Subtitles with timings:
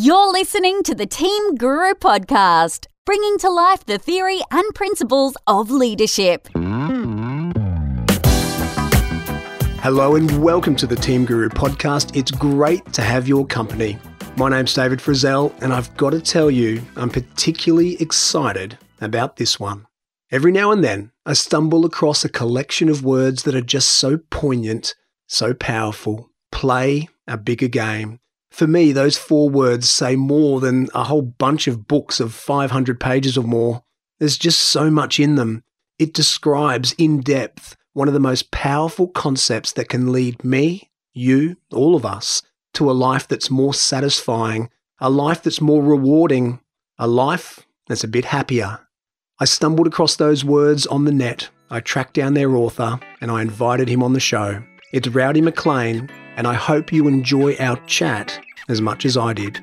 [0.00, 5.72] You're listening to the Team Guru podcast, bringing to life the theory and principles of
[5.72, 6.46] leadership.
[9.82, 12.14] Hello and welcome to the Team Guru podcast.
[12.14, 13.98] It's great to have your company.
[14.36, 19.58] My name's David Frizzell, and I've got to tell you, I'm particularly excited about this
[19.58, 19.84] one.
[20.30, 24.18] Every now and then, I stumble across a collection of words that are just so
[24.30, 24.94] poignant,
[25.26, 26.30] so powerful.
[26.52, 28.20] Play a bigger game.
[28.50, 32.98] For me, those four words say more than a whole bunch of books of 500
[32.98, 33.84] pages or more.
[34.18, 35.62] There's just so much in them.
[35.98, 41.56] It describes in depth one of the most powerful concepts that can lead me, you,
[41.72, 42.42] all of us,
[42.74, 44.70] to a life that's more satisfying,
[45.00, 46.60] a life that's more rewarding,
[46.98, 48.80] a life that's a bit happier.
[49.40, 51.48] I stumbled across those words on the net.
[51.70, 54.62] I tracked down their author and I invited him on the show.
[54.92, 59.58] It's Rowdy McLean, and I hope you enjoy our chat as much as I did.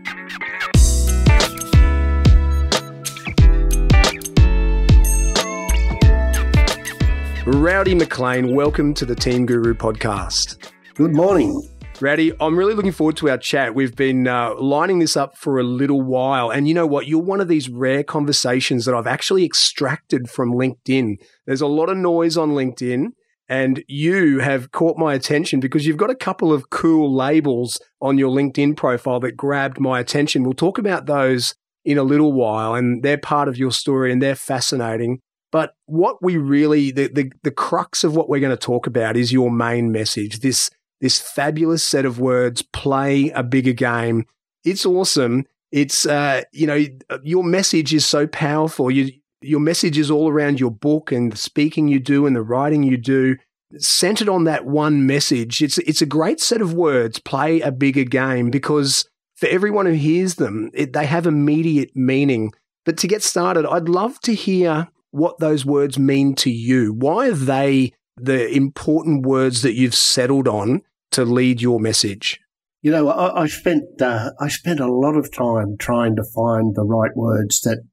[7.46, 10.74] Rowdy McLean, welcome to the Team Guru podcast.
[10.96, 11.66] Good morning.
[12.02, 13.74] Rowdy, I'm really looking forward to our chat.
[13.74, 16.50] We've been uh, lining this up for a little while.
[16.50, 17.08] And you know what?
[17.08, 21.16] You're one of these rare conversations that I've actually extracted from LinkedIn.
[21.46, 23.12] There's a lot of noise on LinkedIn.
[23.48, 28.18] And you have caught my attention because you've got a couple of cool labels on
[28.18, 30.44] your LinkedIn profile that grabbed my attention.
[30.44, 34.20] We'll talk about those in a little while, and they're part of your story and
[34.20, 35.20] they're fascinating.
[35.52, 39.16] But what we really, the, the, the crux of what we're going to talk about
[39.16, 44.26] is your main message this, this fabulous set of words play a bigger game.
[44.64, 45.46] It's awesome.
[45.72, 46.86] It's, uh, you know,
[47.24, 48.90] your message is so powerful.
[48.90, 49.12] You,
[49.46, 52.84] your message is all around your book and the speaking you do and the writing
[52.84, 53.38] you do,
[53.78, 55.62] centered on that one message.
[55.62, 57.20] It's it's a great set of words.
[57.20, 62.52] Play a bigger game because for everyone who hears them, it, they have immediate meaning.
[62.86, 66.94] But to get started, I'd love to hear what those words mean to you.
[66.94, 70.82] Why are they the important words that you've settled on
[71.12, 72.40] to lead your message?
[72.82, 76.76] You know, I, I spent uh, I spent a lot of time trying to find
[76.76, 77.84] the right words that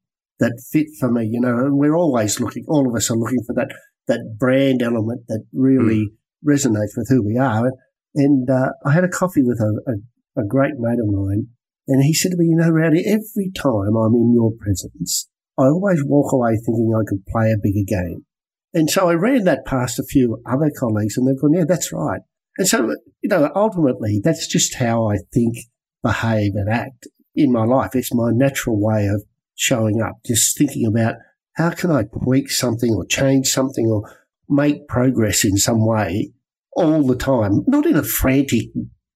[0.43, 3.43] that fit for me, you know, and we're always looking, all of us are looking
[3.47, 3.71] for that,
[4.09, 6.47] that brand element that really mm.
[6.47, 7.71] resonates with who we are.
[8.15, 11.47] And, uh, I had a coffee with a, a, a, great mate of mine
[11.87, 15.65] and he said to me, you know, Rowdy, every time I'm in your presence, I
[15.65, 18.27] always walk away thinking I could play a bigger game.
[18.75, 21.93] And so I ran that past a few other colleagues and they've gone, yeah, that's
[21.93, 22.21] right.
[22.59, 25.57] And so, you know, ultimately that's just how I think,
[26.03, 27.91] behave and act in my life.
[27.95, 29.23] It's my natural way of
[29.55, 31.17] showing up, just thinking about
[31.55, 34.03] how can I tweak something or change something or
[34.49, 36.33] make progress in some way
[36.75, 38.69] all the time, not in a frantic,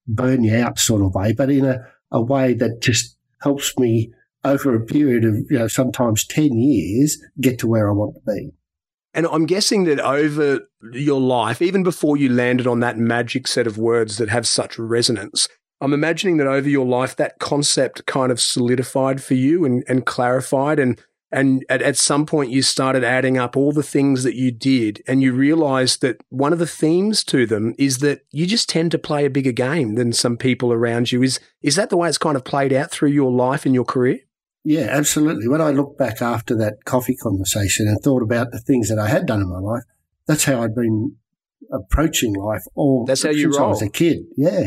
[0.06, 1.78] burn you out sort of way, but in a,
[2.10, 4.12] a way that just helps me
[4.44, 8.32] over a period of, you know, sometimes 10 years get to where I want to
[8.32, 8.52] be.
[9.14, 10.60] And I'm guessing that over
[10.92, 14.78] your life, even before you landed on that magic set of words that have such
[14.78, 15.48] resonance,
[15.80, 20.06] I'm imagining that over your life, that concept kind of solidified for you and, and
[20.06, 20.78] clarified.
[20.78, 21.00] And,
[21.30, 25.02] and at, at some point, you started adding up all the things that you did,
[25.06, 28.90] and you realized that one of the themes to them is that you just tend
[28.92, 31.22] to play a bigger game than some people around you.
[31.22, 33.84] Is, is that the way it's kind of played out through your life and your
[33.84, 34.20] career?
[34.64, 35.46] Yeah, absolutely.
[35.46, 39.08] When I look back after that coffee conversation and thought about the things that I
[39.08, 39.84] had done in my life,
[40.26, 41.16] that's how I'd been
[41.72, 43.66] approaching life all that's how you since roll.
[43.66, 44.18] I was a kid.
[44.36, 44.64] Yeah.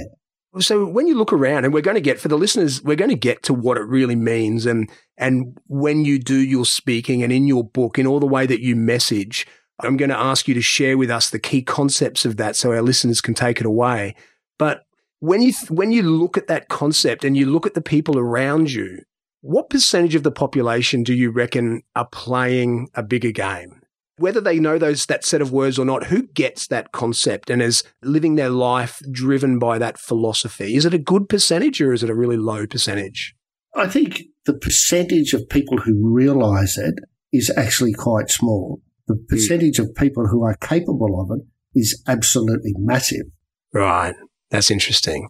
[0.59, 3.09] So when you look around, and we're going to get for the listeners, we're going
[3.09, 7.31] to get to what it really means, and and when you do your speaking and
[7.31, 9.47] in your book, in all the way that you message,
[9.79, 12.71] I'm going to ask you to share with us the key concepts of that, so
[12.71, 14.15] our listeners can take it away.
[14.57, 14.85] But
[15.19, 18.71] when you when you look at that concept and you look at the people around
[18.71, 18.99] you,
[19.41, 23.78] what percentage of the population do you reckon are playing a bigger game?
[24.19, 27.61] Whether they know those that set of words or not, who gets that concept and
[27.61, 30.75] is living their life driven by that philosophy?
[30.75, 33.35] Is it a good percentage or is it a really low percentage?
[33.75, 36.95] I think the percentage of people who realize it
[37.31, 38.81] is actually quite small.
[39.07, 39.25] The hmm.
[39.27, 39.85] percentage mm.
[39.85, 41.45] of people who are capable of it
[41.79, 43.25] is absolutely massive.
[43.73, 44.15] Right.
[44.49, 45.29] That's interesting.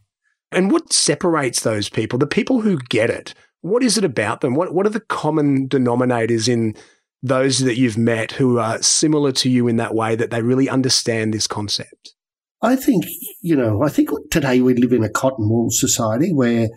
[0.51, 3.33] And what separates those people, the people who get it?
[3.61, 4.55] What is it about them?
[4.55, 6.75] What, what are the common denominators in
[7.21, 10.69] those that you've met who are similar to you in that way that they really
[10.69, 12.13] understand this concept?
[12.61, 13.05] I think,
[13.41, 16.67] you know, I think today we live in a cotton wool society where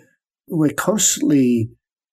[0.49, 1.71] we're constantly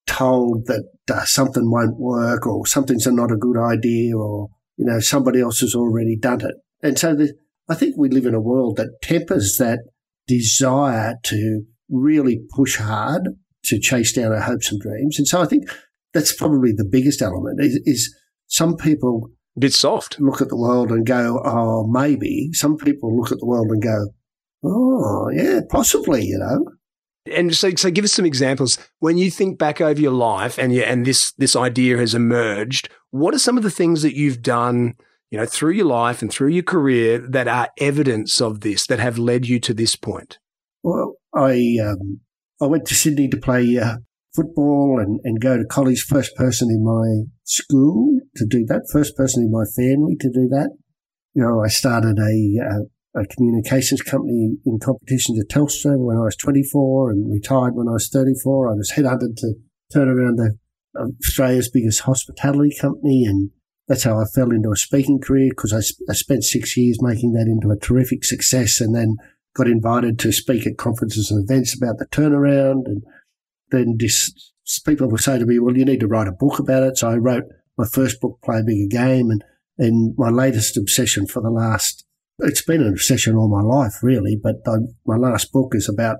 [0.07, 4.99] told that uh, something won't work or something's not a good idea or, you know,
[4.99, 6.55] somebody else has already done it.
[6.81, 7.33] And so the,
[7.69, 9.79] I think we live in a world that tempers that
[10.27, 13.29] desire to really push hard
[13.65, 15.19] to chase down our hopes and dreams.
[15.19, 15.69] And so I think
[16.13, 18.15] that's probably the biggest element is, is
[18.49, 22.49] some people a bit soft look at the world and go, oh, maybe.
[22.53, 24.07] Some people look at the world and go,
[24.65, 26.65] oh, yeah, possibly, you know.
[27.33, 28.77] And so, so give us some examples.
[28.99, 32.89] When you think back over your life and you, and this this idea has emerged,
[33.11, 34.95] what are some of the things that you've done,
[35.29, 38.99] you know, through your life and through your career that are evidence of this that
[38.99, 40.39] have led you to this point?
[40.81, 42.21] Well, I um,
[42.59, 43.97] I went to Sydney to play uh,
[44.35, 46.01] football and, and go to college.
[46.01, 48.89] First person in my school to do that.
[48.91, 50.71] First person in my family to do that.
[51.33, 52.83] You know, I started a uh,
[53.15, 57.93] a communications company in competition to Telstra when I was 24 and retired when I
[57.93, 58.69] was 34.
[58.69, 59.53] I was headhunted to
[59.91, 60.57] turn around the
[61.21, 63.51] Australia's biggest hospitality company and
[63.87, 67.33] that's how I fell into a speaking career because I, I spent six years making
[67.33, 69.15] that into a terrific success and then
[69.55, 72.85] got invited to speak at conferences and events about the turnaround.
[72.85, 73.01] And
[73.71, 73.97] then
[74.85, 76.97] people would say to me, well, you need to write a book about it.
[76.99, 77.45] So I wrote
[77.79, 79.31] my first book, Play a Bigger Game.
[79.31, 79.43] And,
[79.79, 82.05] and my latest obsession for the last
[82.41, 84.37] it's been an obsession all my life, really.
[84.41, 86.17] But I, my last book is about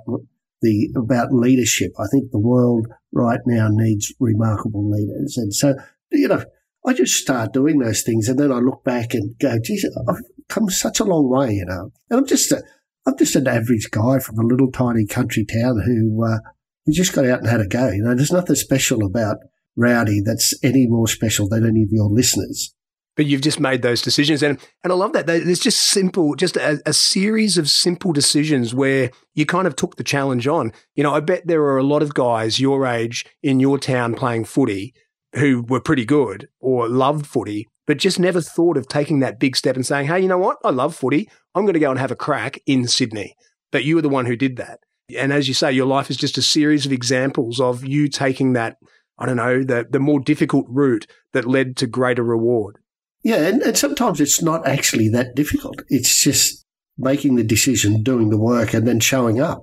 [0.62, 1.92] the about leadership.
[2.00, 5.76] I think the world right now needs remarkable leaders, and so
[6.12, 6.44] you know,
[6.86, 10.22] I just start doing those things, and then I look back and go, "Geez, I've
[10.50, 11.92] come such a long way," you know.
[12.10, 12.62] And I'm just a,
[13.06, 16.40] I'm just an average guy from a little tiny country town who uh,
[16.86, 17.90] who just got out and had a go.
[17.90, 19.38] You know, there's nothing special about
[19.76, 22.74] Rowdy that's any more special than any of your listeners
[23.20, 24.42] but you've just made those decisions.
[24.42, 25.28] And, and I love that.
[25.28, 29.98] There's just simple, just a, a, series of simple decisions where you kind of took
[29.98, 30.72] the challenge on.
[30.96, 34.16] You know, I bet there are a lot of guys your age in your town
[34.16, 34.94] playing footy
[35.36, 39.58] who were pretty good or loved footy, but just never thought of taking that big
[39.58, 40.56] step and saying, hey, you know what?
[40.64, 41.30] I love footy.
[41.54, 43.36] I'm going to go and have a crack in Sydney.
[43.70, 44.80] But you were the one who did that.
[45.18, 48.54] And as you say, your life is just a series of examples of you taking
[48.54, 48.78] that,
[49.20, 52.78] I don't know, the, the more difficult route that led to greater reward.
[53.24, 55.82] Yeah, and, and sometimes it's not actually that difficult.
[55.90, 56.66] It's just
[56.98, 59.62] making the decision, doing the work, and then showing up.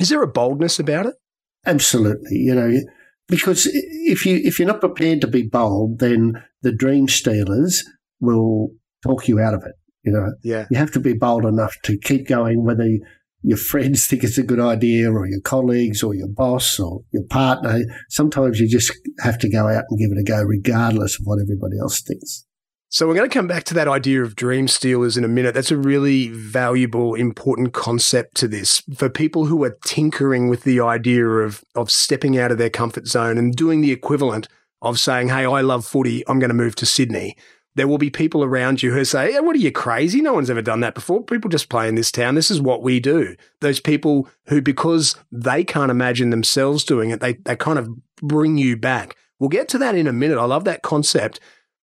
[0.00, 1.14] Is there a boldness about it?
[1.64, 2.36] Absolutely.
[2.36, 2.72] You know,
[3.28, 7.84] because if you if you're not prepared to be bold, then the dream stealers
[8.20, 8.70] will
[9.04, 9.72] talk you out of it.
[10.04, 10.66] You know, yeah.
[10.70, 12.88] You have to be bold enough to keep going, whether
[13.42, 17.24] your friends think it's a good idea, or your colleagues, or your boss, or your
[17.24, 17.80] partner.
[18.08, 21.40] Sometimes you just have to go out and give it a go, regardless of what
[21.40, 22.44] everybody else thinks.
[22.90, 25.54] So we're going to come back to that idea of dream stealers in a minute.
[25.54, 30.80] That's a really valuable, important concept to this for people who are tinkering with the
[30.80, 34.48] idea of of stepping out of their comfort zone and doing the equivalent
[34.80, 36.26] of saying, "Hey, I love footy.
[36.26, 37.36] I'm going to move to Sydney."
[37.78, 40.20] There will be people around you who say, hey, "What are you crazy?
[40.20, 41.22] No one's ever done that before.
[41.22, 42.34] People just play in this town.
[42.34, 47.20] This is what we do." Those people who, because they can't imagine themselves doing it,
[47.20, 47.88] they they kind of
[48.20, 49.16] bring you back.
[49.38, 50.38] We'll get to that in a minute.
[50.38, 51.40] I love that concept.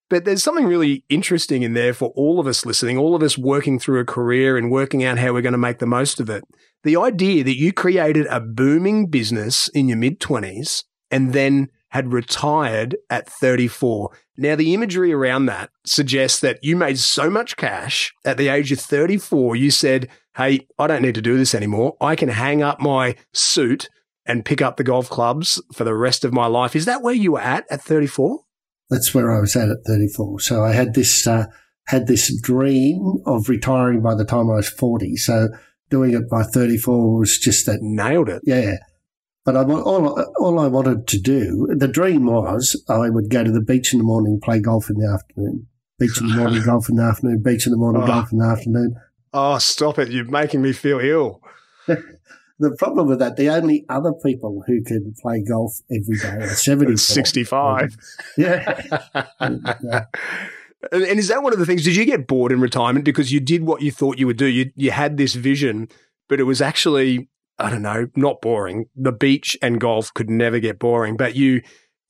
[0.09, 3.37] But there's something really interesting in there for all of us listening, all of us
[3.37, 6.29] working through a career and working out how we're going to make the most of
[6.29, 6.43] it.
[6.83, 12.11] The idea that you created a booming business in your mid 20s and then had
[12.11, 14.09] retired at 34.
[14.35, 18.73] Now, the imagery around that suggests that you made so much cash at the age
[18.73, 21.95] of 34, you said, Hey, I don't need to do this anymore.
[22.01, 23.87] I can hang up my suit
[24.25, 26.75] and pick up the golf clubs for the rest of my life.
[26.75, 28.41] Is that where you were at at 34?
[28.89, 30.41] That's where I was at at 34.
[30.41, 31.45] So I had this, uh,
[31.87, 35.15] had this dream of retiring by the time I was 40.
[35.15, 35.47] So
[35.89, 37.79] doing it by 34 was just that.
[37.81, 38.41] Nailed it.
[38.43, 38.79] Yeah.
[39.45, 43.51] But I, all, all I wanted to do, the dream was I would go to
[43.51, 45.67] the beach in the morning, play golf in the afternoon.
[45.99, 48.07] Beach in the morning, golf in the afternoon, beach in the morning, oh.
[48.07, 48.95] golf in the afternoon.
[49.33, 50.09] Oh, stop it.
[50.09, 51.41] You're making me feel ill.
[51.87, 56.55] the problem with that, the only other people who can play golf every day are
[56.55, 56.97] 70.
[56.97, 57.95] 65.
[58.37, 58.81] Yeah.
[59.39, 60.05] yeah.
[60.91, 61.83] And is that one of the things?
[61.83, 64.45] Did you get bored in retirement because you did what you thought you would do?
[64.45, 65.89] You you had this vision,
[66.29, 68.85] but it was actually I don't know, not boring.
[68.95, 71.61] The beach and golf could never get boring, but you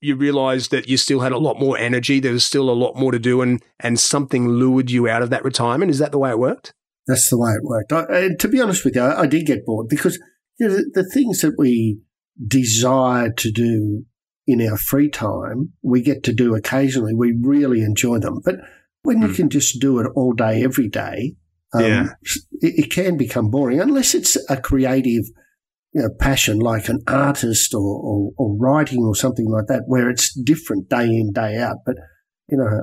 [0.02, 2.20] you realized that you still had a lot more energy.
[2.20, 5.30] There was still a lot more to do, and and something lured you out of
[5.30, 5.92] that retirement.
[5.92, 6.74] Is that the way it worked?
[7.08, 7.94] That's the way it worked.
[7.94, 10.20] I, and to be honest with you, I, I did get bored because
[10.60, 12.00] you know, the, the things that we
[12.46, 14.06] desire to do
[14.48, 17.14] in our free time, we get to do occasionally.
[17.16, 18.42] We really enjoy them.
[18.44, 18.56] But
[19.04, 19.22] when mm.
[19.22, 19.34] you hmm.
[19.34, 21.36] can just do it all day, every day,
[21.76, 22.10] um, yeah.
[22.62, 25.26] it, it, can become boring unless it's a creative
[25.94, 30.10] you know, passion like an artist or, or, or, writing or something like that, where
[30.10, 31.78] it's different day in, day out.
[31.86, 31.96] But,
[32.50, 32.82] you know,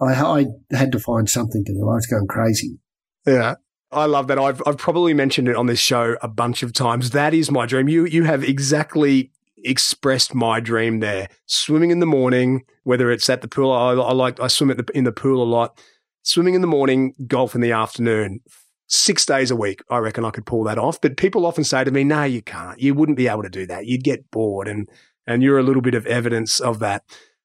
[0.00, 1.88] I, I had to find something to do.
[1.88, 2.78] I was going crazy.
[3.26, 3.54] Yeah.
[3.90, 4.38] I love that.
[4.38, 7.10] I've I've probably mentioned it on this show a bunch of times.
[7.10, 7.88] That is my dream.
[7.88, 9.30] You you have exactly
[9.64, 11.28] expressed my dream there.
[11.46, 14.76] Swimming in the morning, whether it's at the pool, I, I like, I swim at
[14.76, 15.80] the, in the pool a lot.
[16.28, 18.40] Swimming in the morning, golf in the afternoon.
[18.86, 21.00] Six days a week, I reckon I could pull that off.
[21.00, 22.78] But people often say to me, no, you can't.
[22.78, 23.86] You wouldn't be able to do that.
[23.86, 24.68] You'd get bored.
[24.68, 24.90] And,
[25.26, 27.02] and you're a little bit of evidence of that.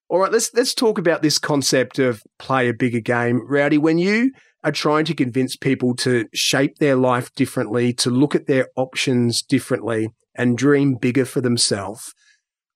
[0.10, 3.48] All right, let's, let's talk about this concept of play a bigger game.
[3.48, 4.34] Rowdy, when you
[4.66, 9.42] are trying to convince people to shape their life differently, to look at their options
[9.42, 12.14] differently and dream bigger for themselves,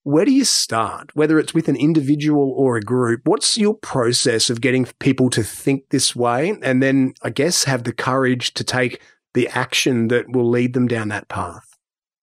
[0.07, 1.13] where do you start?
[1.15, 5.43] Whether it's with an individual or a group, what's your process of getting people to
[5.43, 9.01] think this way and then, I guess, have the courage to take
[9.33, 11.77] the action that will lead them down that path?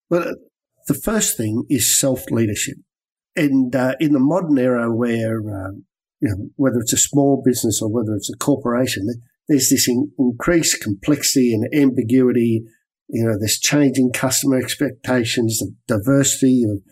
[0.09, 0.35] Well,
[0.89, 2.79] the first thing is self leadership.
[3.37, 5.85] And uh, in the modern era where, um,
[6.21, 9.07] you know, whether it's a small business or whether it's a corporation,
[9.47, 12.65] there's this in- increased complexity and ambiguity
[13.09, 16.83] you know, there's changing customer expectations, the diversity of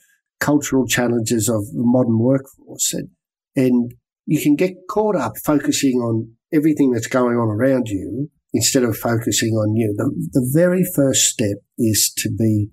[0.42, 2.92] cultural challenges of the modern workforce.
[2.92, 3.08] And,
[3.54, 3.94] and
[4.26, 8.96] you can get caught up focusing on everything that's going on around you instead of
[8.96, 9.94] focusing on you.
[9.96, 12.68] The, the very first step is to be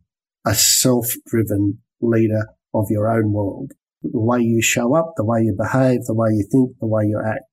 [0.45, 3.71] a self-driven leader of your own world.
[4.01, 7.03] The way you show up, the way you behave, the way you think, the way
[7.05, 7.43] you act.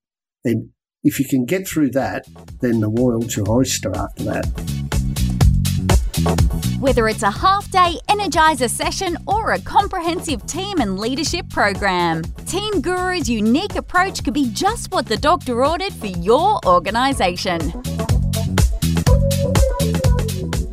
[0.44, 0.70] And
[1.02, 2.26] if you can get through that,
[2.60, 4.95] then the world's your oyster after that.
[6.80, 12.80] Whether it's a half day Energizer session or a comprehensive team and leadership program, Team
[12.80, 17.60] Guru's unique approach could be just what the doctor ordered for your organisation.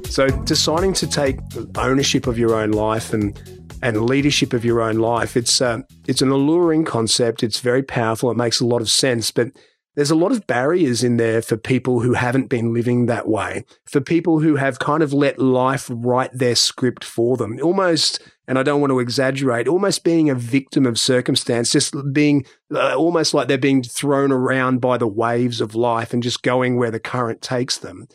[0.10, 1.40] So, deciding to take
[1.76, 3.38] ownership of your own life and
[3.82, 7.44] and leadership of your own life, it's uh, it's an alluring concept.
[7.44, 8.32] It's very powerful.
[8.32, 9.52] It makes a lot of sense, but
[9.96, 13.64] there's a lot of barriers in there for people who haven't been living that way,
[13.86, 18.58] for people who have kind of let life write their script for them, almost, and
[18.58, 23.34] I don't want to exaggerate, almost being a victim of circumstance, just being uh, almost
[23.34, 27.00] like they're being thrown around by the waves of life and just going where the
[27.00, 28.08] current takes them.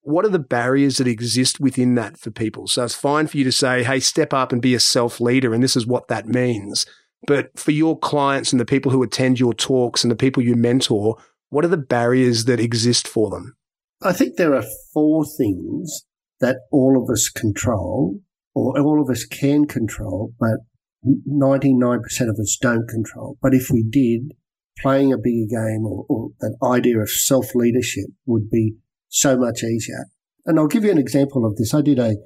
[0.00, 2.68] What are the barriers that exist within that for people?
[2.68, 5.52] So it's fine for you to say, hey, step up and be a self leader,
[5.52, 6.86] and this is what that means.
[7.26, 10.54] But for your clients and the people who attend your talks and the people you
[10.54, 11.16] mentor,
[11.50, 13.56] what are the barriers that exist for them?
[14.02, 16.06] I think there are four things
[16.40, 18.20] that all of us control,
[18.54, 20.58] or all of us can control, but
[21.04, 23.38] 99% of us don't control.
[23.40, 24.34] But if we did,
[24.78, 28.74] playing a bigger game or, or that idea of self leadership would be
[29.08, 30.06] so much easier.
[30.44, 31.72] And I'll give you an example of this.
[31.72, 32.16] I did a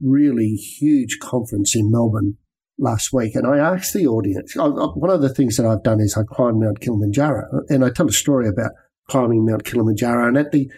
[0.00, 2.36] really huge conference in Melbourne
[2.80, 4.56] last week, and I asked the audience.
[4.56, 7.84] I, I, one of the things that I've done is I climbed Mount Kilimanjaro, and
[7.84, 8.72] I tell a story about
[9.08, 10.26] climbing Mount Kilimanjaro.
[10.26, 10.70] And at the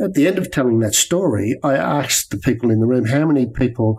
[0.00, 3.26] at the end of telling that story, I asked the people in the room how
[3.26, 3.98] many people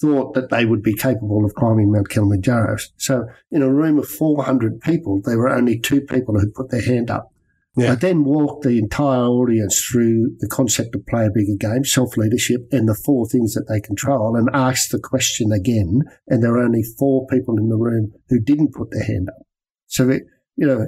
[0.00, 2.76] thought that they would be capable of climbing Mount Kilimanjaro.
[2.96, 6.82] So in a room of 400 people, there were only two people who put their
[6.82, 7.31] hand up.
[7.74, 7.92] Yeah.
[7.92, 12.16] I then walked the entire audience through the concept of play a bigger game, self
[12.18, 16.02] leadership, and the four things that they control, and asked the question again.
[16.28, 19.46] And there were only four people in the room who didn't put their hand up.
[19.86, 20.22] So, it,
[20.56, 20.86] you know,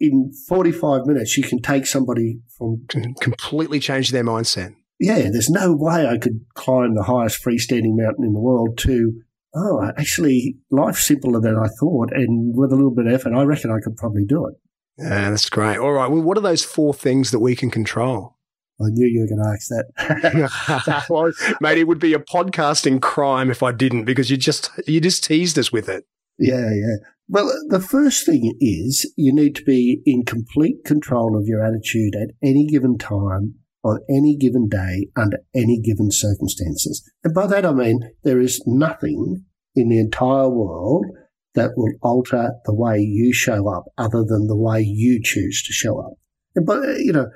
[0.00, 2.84] in 45 minutes, you can take somebody from
[3.20, 4.74] completely change their mindset.
[4.98, 9.20] Yeah, there's no way I could climb the highest freestanding mountain in the world to,
[9.54, 12.10] oh, actually, life's simpler than I thought.
[12.12, 14.54] And with a little bit of effort, I reckon I could probably do it.
[14.98, 15.78] Yeah, that's great.
[15.78, 16.10] All right.
[16.10, 18.36] Well, what are those four things that we can control?
[18.80, 21.06] I knew you were going to ask that.
[21.10, 25.00] well, mate, it would be a podcasting crime if I didn't, because you just you
[25.00, 26.04] just teased us with it.
[26.38, 26.96] Yeah, yeah.
[27.28, 32.14] Well, the first thing is you need to be in complete control of your attitude
[32.16, 37.08] at any given time, on any given day, under any given circumstances.
[37.22, 41.06] And by that I mean there is nothing in the entire world
[41.54, 45.72] that will alter the way you show up other than the way you choose to
[45.72, 46.14] show up.
[46.54, 47.26] And but you know,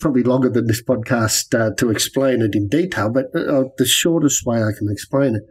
[0.00, 4.44] probably longer than this podcast uh, to explain it in detail, but uh, the shortest
[4.46, 5.42] way I can explain it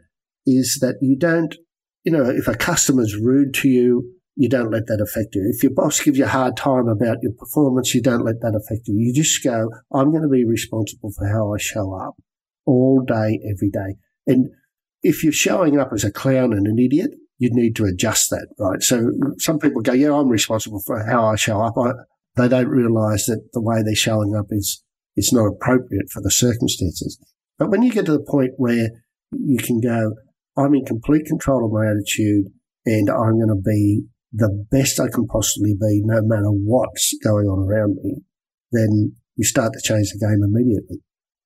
[0.45, 1.55] is that you don't,
[2.03, 5.51] you know, if a customer's rude to you, you don't let that affect you.
[5.53, 8.55] If your boss gives you a hard time about your performance, you don't let that
[8.55, 8.95] affect you.
[8.97, 12.15] You just go, I'm going to be responsible for how I show up
[12.65, 13.97] all day, every day.
[14.25, 14.49] And
[15.03, 18.47] if you're showing up as a clown and an idiot, you need to adjust that,
[18.59, 18.83] right?
[18.83, 21.73] So some people go, yeah, I'm responsible for how I show up.
[21.75, 21.93] I,
[22.35, 24.83] they don't realize that the way they're showing up is,
[25.15, 27.19] it's not appropriate for the circumstances.
[27.57, 28.89] But when you get to the point where
[29.31, 30.13] you can go,
[30.55, 32.45] I'm in complete control of my attitude
[32.85, 37.47] and I'm going to be the best I can possibly be no matter what's going
[37.47, 38.17] on around me,
[38.71, 40.97] then you start to change the game immediately.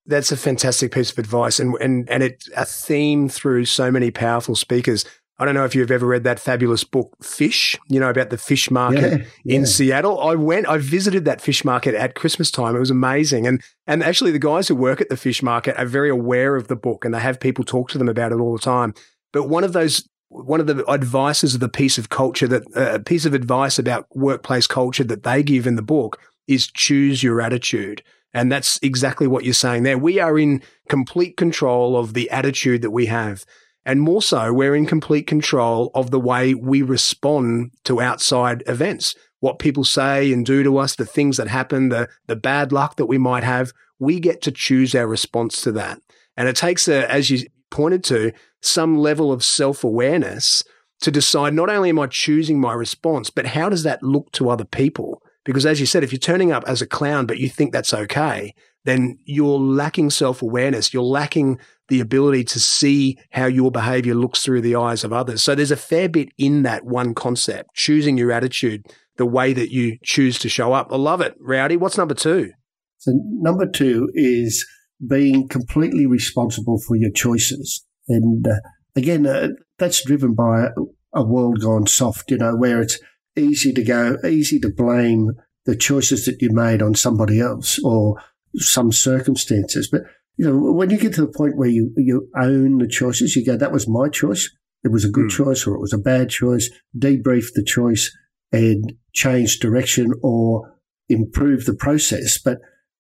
[0.06, 4.12] That's a fantastic piece of advice and, and, and it's a theme through so many
[4.12, 5.06] powerful speakers
[5.38, 8.38] I don't know if you've ever read that fabulous book, Fish, you know, about the
[8.38, 9.66] fish market yeah, in.
[9.66, 10.20] Seattle.
[10.22, 12.76] I went, I visited that fish market at Christmas time.
[12.76, 13.46] It was amazing.
[13.46, 16.70] And, and actually the guys who work at the fish market are very aware of
[16.70, 18.94] the book and they have people talk to them about it all the time.
[19.34, 22.80] But one of those, one of the advices of the piece of culture that, uh,
[22.80, 26.68] a uh, piece of advice about workplace culture that they give in the book is
[26.68, 28.02] choose your attitude.
[28.34, 29.98] And that's exactly what you're saying there.
[29.98, 33.46] We are in complete control of the attitude that we have.
[33.86, 39.16] And more so, we're in complete control of the way we respond to outside events.
[39.42, 42.96] What people say and do to us, the things that happen, the, the bad luck
[42.96, 46.02] that we might have, we get to choose our response to that.
[46.36, 50.64] And it takes, a, as you pointed to, some level of self awareness
[51.02, 54.50] to decide not only am I choosing my response, but how does that look to
[54.50, 55.22] other people?
[55.44, 57.94] Because as you said, if you're turning up as a clown, but you think that's
[57.94, 60.94] okay, then you're lacking self awareness.
[60.94, 65.44] You're lacking the ability to see how your behavior looks through the eyes of others.
[65.44, 68.86] So there's a fair bit in that one concept, choosing your attitude,
[69.18, 70.92] the way that you choose to show up.
[70.92, 71.36] I love it.
[71.40, 72.52] Rowdy, what's number two?
[72.98, 74.66] So number two is
[75.08, 77.86] being completely responsible for your choices.
[78.08, 78.56] And uh,
[78.96, 80.70] again, uh, that's driven by
[81.14, 83.00] a world gone soft, you know, where it's
[83.36, 85.32] easy to go, easy to blame
[85.66, 88.22] the choices that you made on somebody else or
[88.58, 89.90] some circumstances.
[89.92, 90.04] But
[90.38, 93.46] you know, when you get to the point where you you own the choices, you
[93.46, 94.50] go, "That was my choice.
[94.84, 95.32] It was a good mm.
[95.32, 98.16] choice, or it was a bad choice." Debrief the choice
[98.52, 100.74] and change direction or
[101.10, 102.38] improve the process.
[102.38, 102.60] But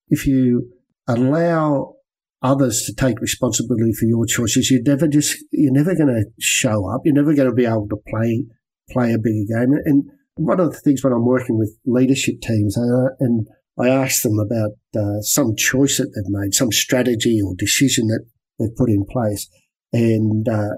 [0.09, 0.69] if you
[1.07, 1.95] allow
[2.41, 6.89] others to take responsibility for your choices, you're never just you're never going to show
[6.89, 7.01] up.
[7.03, 8.45] You're never going to be able to play
[8.91, 9.73] play a bigger game.
[9.85, 14.21] And one of the things when I'm working with leadership teams, uh, and I ask
[14.21, 18.25] them about uh, some choice that they've made, some strategy or decision that
[18.57, 19.49] they've put in place.
[19.91, 20.75] And, uh,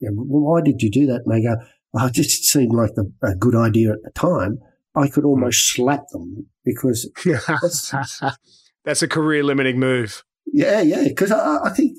[0.00, 1.22] you know, why did you do that?
[1.26, 1.56] And they go,
[1.94, 4.58] oh, it just seemed like the, a good idea at the time.
[4.94, 7.94] I could almost slap them because that's,
[8.84, 10.24] that's a career limiting move.
[10.46, 11.04] Yeah, yeah.
[11.04, 11.98] Because I, I think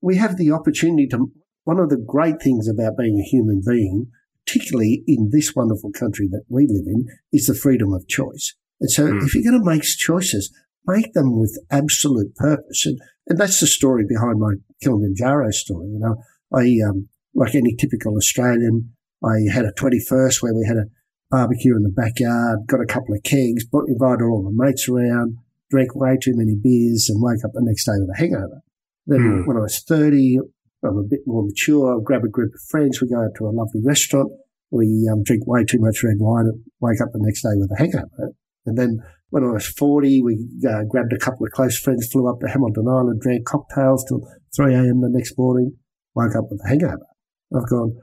[0.00, 1.30] we have the opportunity to.
[1.64, 4.06] One of the great things about being a human being,
[4.46, 8.54] particularly in this wonderful country that we live in, is the freedom of choice.
[8.80, 9.22] And so mm.
[9.22, 10.52] if you're going to make choices,
[10.86, 12.86] make them with absolute purpose.
[12.86, 15.88] And, and that's the story behind my Kilimanjaro story.
[15.88, 16.16] You know,
[16.52, 20.86] I, um, like any typical Australian, I had a 21st where we had a
[21.30, 25.36] barbecue in the backyard, got a couple of kegs, invited all my mates around,
[25.70, 28.62] drank way too many beers and woke up the next day with a hangover.
[29.06, 29.46] Then mm.
[29.46, 30.38] when I was 30,
[30.82, 33.46] I'm a bit more mature, I grab a group of friends, we go out to
[33.46, 34.32] a lovely restaurant,
[34.70, 37.70] we um, drink way too much red wine and wake up the next day with
[37.72, 38.32] a hangover.
[38.70, 42.30] And then when I was 40, we uh, grabbed a couple of close friends, flew
[42.30, 44.20] up to Hamilton Island, drank cocktails till
[44.54, 45.00] 3 a.m.
[45.00, 45.72] the next morning,
[46.14, 47.06] woke up with a hangover.
[47.52, 47.96] I've gone,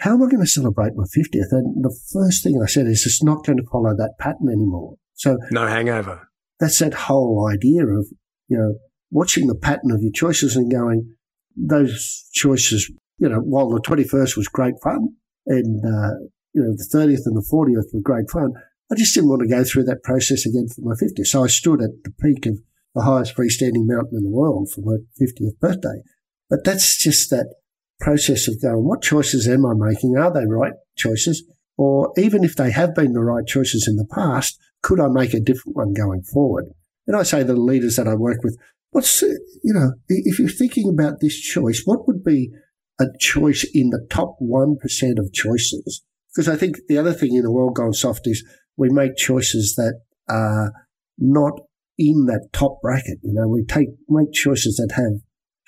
[0.00, 1.52] how am I going to celebrate my 50th?
[1.52, 4.96] And the first thing I said is it's not going to follow that pattern anymore.
[5.14, 6.28] So no hangover.
[6.58, 8.06] That's that whole idea of,
[8.48, 8.74] you know,
[9.10, 11.14] watching the pattern of your choices and going,
[11.56, 15.08] those choices, you know, while the 21st was great fun
[15.46, 16.14] and, uh,
[16.52, 18.52] you know, the 30th and the 40th were great fun,
[18.90, 21.26] I just didn't want to go through that process again for my 50th.
[21.26, 22.58] So I stood at the peak of
[22.94, 26.02] the highest freestanding mountain in the world for my 50th birthday.
[26.48, 27.54] But that's just that
[28.00, 30.16] process of going, what choices am I making?
[30.16, 31.44] Are they right choices?
[31.76, 35.34] Or even if they have been the right choices in the past, could I make
[35.34, 36.66] a different one going forward?
[37.06, 38.58] And I say to the leaders that I work with,
[38.90, 39.28] what's, uh,
[39.62, 42.50] you know, if you're thinking about this choice, what would be
[43.00, 44.76] a choice in the top 1%
[45.18, 46.02] of choices?
[46.34, 48.44] Because I think the other thing in the world gone soft is
[48.80, 50.72] we make choices that are
[51.18, 51.52] not
[51.98, 53.18] in that top bracket.
[53.22, 55.20] You know, we take make choices that have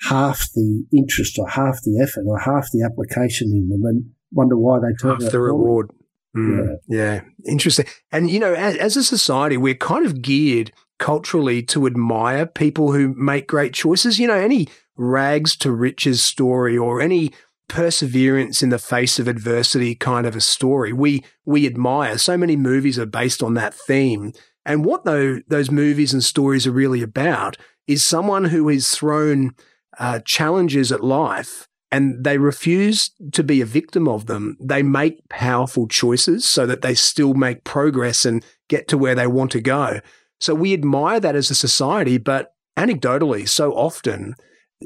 [0.09, 4.57] half the interest or half the effort or half the application in them, and wonder
[4.57, 5.91] why they turn half the reward.
[6.35, 6.97] Mm, yeah.
[6.97, 7.85] yeah, interesting.
[8.11, 12.93] And you know, as, as a society, we're kind of geared culturally to admire people
[12.93, 14.17] who make great choices.
[14.17, 17.31] You know, any rags to riches story or any
[17.73, 20.93] perseverance in the face of adversity kind of a story.
[20.93, 22.19] We we admire.
[22.19, 24.31] So many movies are based on that theme.
[24.63, 27.57] And what though those movies and stories are really about
[27.87, 29.55] is someone who is thrown
[29.97, 34.55] uh, challenges at life and they refuse to be a victim of them.
[34.61, 39.27] They make powerful choices so that they still make progress and get to where they
[39.27, 39.99] want to go.
[40.39, 44.35] So we admire that as a society, but anecdotally, so often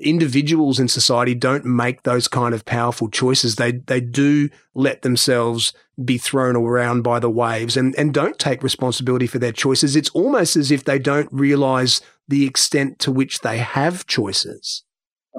[0.01, 3.55] individuals in society don't make those kind of powerful choices.
[3.55, 8.61] They they do let themselves be thrown around by the waves and, and don't take
[8.61, 9.95] responsibility for their choices.
[9.95, 14.83] It's almost as if they don't realize the extent to which they have choices.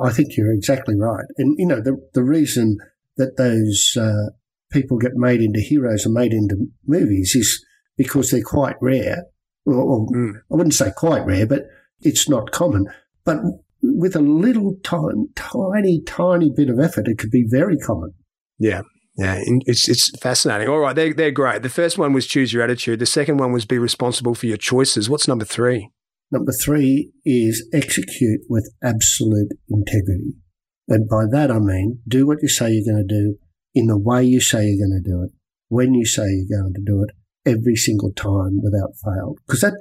[0.03, 1.27] I think you're exactly right.
[1.37, 2.79] And you know, the the reason
[3.17, 4.31] that those uh,
[4.71, 7.65] people get made into heroes and made into movies is
[7.97, 9.25] because they're quite rare.
[9.65, 10.35] Well, mm.
[10.37, 11.65] I wouldn't say quite rare, but
[12.01, 12.87] it's not common.
[13.25, 13.39] But
[13.83, 18.15] with a little time, tiny, tiny bit of effort, it could be very common.
[18.59, 18.83] Yeah.
[19.17, 20.69] Yeah, it's it's fascinating.
[20.69, 21.63] All right, they're, they're great.
[21.63, 23.01] The first one was choose your attitude.
[23.01, 25.11] The second one was be responsible for your choices.
[25.11, 25.91] What's number three?
[26.31, 30.35] Number three is execute with absolute integrity.
[30.87, 33.39] And by that I mean do what you say you're going to do
[33.75, 35.31] in the way you say you're going to do it,
[35.69, 37.11] when you say you're going to do it,
[37.49, 39.35] every single time without fail.
[39.47, 39.75] Because that,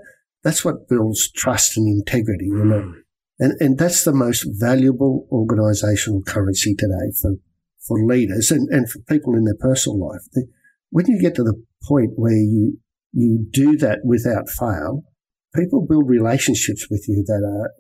[0.43, 2.81] that's what builds trust and integrity, you know.
[2.81, 2.93] Mm.
[3.39, 7.35] And, and that's the most valuable organizational currency today for,
[7.87, 10.21] for leaders and, and for people in their personal life.
[10.89, 12.79] When you get to the point where you,
[13.11, 15.03] you do that without fail,
[15.55, 17.71] people build relationships with you that are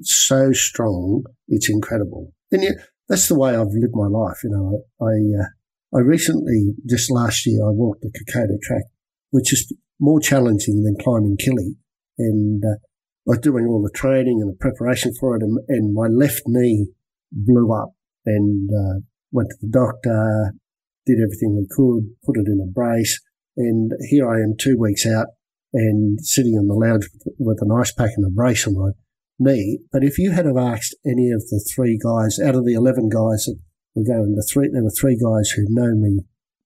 [0.00, 2.32] so strong, it's incredible.
[2.50, 2.74] And you,
[3.08, 4.38] that's the way I've lived my life.
[4.42, 8.84] You know, I, uh, I recently, just last year, I walked the Kokoda track,
[9.30, 11.76] which is more challenging than climbing Kili.
[12.18, 12.78] And, uh,
[13.24, 16.88] was doing all the training and the preparation for it and, and my left knee
[17.32, 17.92] blew up
[18.26, 19.00] and, uh,
[19.32, 20.54] went to the doctor,
[21.06, 23.20] did everything we could, put it in a brace.
[23.56, 25.26] And here I am two weeks out
[25.72, 28.90] and sitting in the lounge with, with an ice pack and a brace on my
[29.38, 29.80] me.
[29.92, 33.08] But if you had have asked any of the three guys out of the 11
[33.08, 33.58] guys that
[33.94, 36.20] were going, the three, there were three guys who know me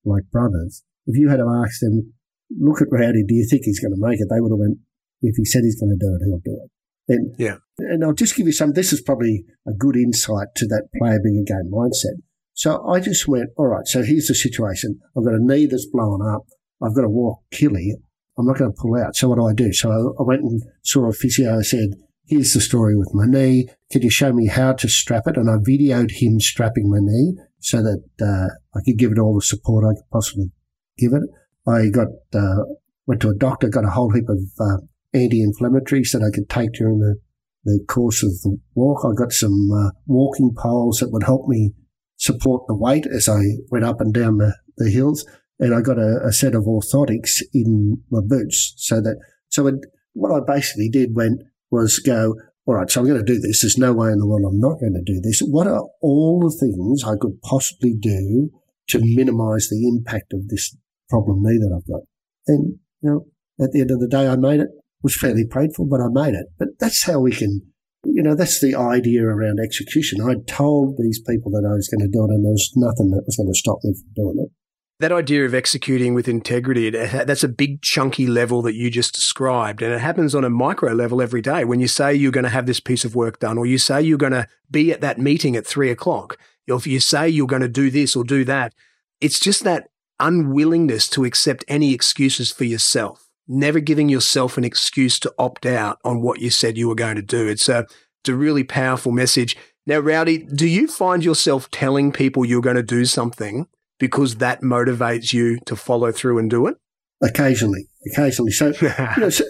[0.04, 0.84] like brothers.
[1.06, 2.12] If you had have asked them,
[2.58, 4.28] look at Rowdy, do you think he's going to make it?
[4.30, 4.78] They would have went,
[5.22, 6.70] if he said he's going to do it, he'll do it.
[7.10, 7.56] And, yeah.
[7.78, 11.18] and I'll just give you some, this is probably a good insight to that player
[11.22, 12.20] being a game mindset.
[12.54, 14.98] So I just went, all right, so here's the situation.
[15.16, 16.42] I've got a knee that's blown up.
[16.82, 17.92] I've got to walk Kili.
[18.36, 19.16] I'm not going to pull out.
[19.16, 19.72] So what do I do?
[19.72, 21.58] So I went and saw a physio.
[21.58, 21.90] I said,
[22.26, 23.68] here's the story with my knee.
[23.90, 25.36] Can you show me how to strap it?
[25.36, 29.34] And I videoed him strapping my knee so that uh, I could give it all
[29.34, 30.50] the support I could possibly
[30.98, 31.22] give it.
[31.66, 32.64] I got uh,
[33.06, 34.78] went to a doctor, got a whole heap of uh,
[35.14, 37.16] anti-inflammatories that I could take during the,
[37.64, 39.04] the course of the walk.
[39.04, 41.72] I got some uh, walking poles that would help me
[42.16, 43.40] support the weight as I
[43.70, 45.24] went up and down the, the hills.
[45.58, 49.18] And I got a, a set of orthotics in my boots so that,
[49.48, 49.74] so it,
[50.12, 51.38] what I basically did when
[51.70, 52.34] was go,
[52.66, 53.62] all right, so I'm going to do this.
[53.62, 55.40] There's no way in the world I'm not going to do this.
[55.40, 58.50] What are all the things I could possibly do
[58.90, 60.76] to minimize the impact of this
[61.08, 62.02] problem knee that I've got?
[62.46, 63.26] And, you know,
[63.64, 64.68] at the end of the day, I made it.
[65.02, 66.46] Was fairly painful, but I made it.
[66.58, 67.62] But that's how we can,
[68.04, 70.20] you know, that's the idea around execution.
[70.20, 73.10] I told these people that I was going to do it and there was nothing
[73.10, 74.52] that was going to stop me from doing it
[75.00, 79.80] that idea of executing with integrity, that's a big chunky level that you just described.
[79.80, 81.64] And it happens on a micro level every day.
[81.64, 84.02] When you say you're going to have this piece of work done, or you say
[84.02, 87.62] you're going to be at that meeting at three o'clock, if you say you're going
[87.62, 88.74] to do this or do that,
[89.20, 95.18] it's just that unwillingness to accept any excuses for yourself, never giving yourself an excuse
[95.20, 97.48] to opt out on what you said you were going to do.
[97.48, 97.86] It's a,
[98.20, 99.56] it's a really powerful message.
[99.86, 103.66] Now, Rowdy, do you find yourself telling people you're going to do something
[103.98, 106.76] because that motivates you to follow through and do it?
[107.22, 108.52] Occasionally, occasionally.
[108.52, 109.44] So, you know, so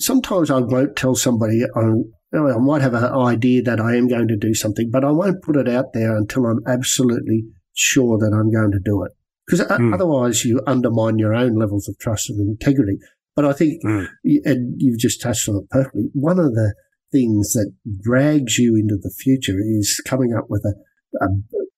[0.00, 4.28] sometimes I won't tell somebody I'm, I might have an idea that I am going
[4.28, 8.34] to do something, but I won't put it out there until I'm absolutely sure that
[8.34, 9.12] I'm going to do it.
[9.46, 9.94] Because mm.
[9.94, 12.98] otherwise you undermine your own levels of trust and integrity.
[13.38, 14.08] But I think, mm.
[14.44, 16.74] and you've just touched on it perfectly, one of the
[17.12, 17.72] things that
[18.02, 21.28] drags you into the future is coming up with a, a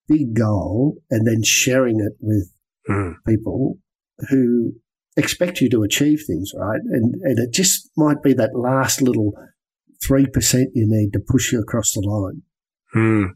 [0.09, 2.51] big goal and then sharing it with
[2.89, 3.13] mm.
[3.29, 3.77] people
[4.31, 4.73] who
[5.19, 6.81] expect you to achieve things, right?
[6.83, 9.35] And, and it just might be that last little
[10.03, 10.29] 3%
[10.73, 12.41] you need to push you across the line.
[12.97, 13.33] Mm.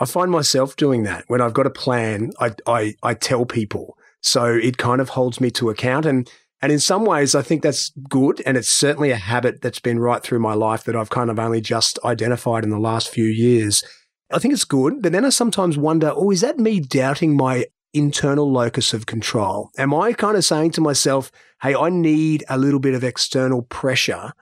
[0.00, 2.30] I find myself doing that when I've got a plan.
[2.40, 6.06] I, I, I tell people, so it kind of holds me to account.
[6.06, 6.26] And
[6.62, 8.42] and in some ways, I think that's good.
[8.46, 11.38] And it's certainly a habit that's been right through my life that I've kind of
[11.38, 13.84] only just identified in the last few years.
[14.32, 17.66] I think it's good, but then I sometimes wonder, oh, is that me doubting my
[17.92, 19.70] internal locus of control?
[19.78, 21.30] Am I kind of saying to myself,
[21.62, 24.32] hey, I need a little bit of external pressure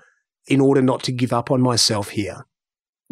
[0.46, 2.46] in order not to give up on myself here?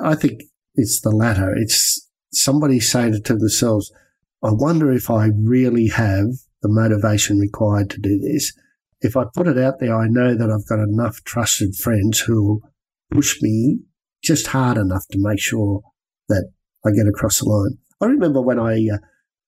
[0.02, 0.42] I think
[0.74, 1.54] it's the latter.
[1.54, 3.92] It's somebody saying to themselves,
[4.42, 6.26] I wonder if I really have
[6.62, 8.52] the motivation required to do this.
[9.02, 12.42] If I put it out there, I know that I've got enough trusted friends who
[12.44, 12.60] will
[13.10, 13.80] push me
[14.22, 15.82] just hard enough to make sure
[16.28, 16.50] that
[16.86, 17.78] I get across the line.
[18.00, 18.98] I remember when I uh,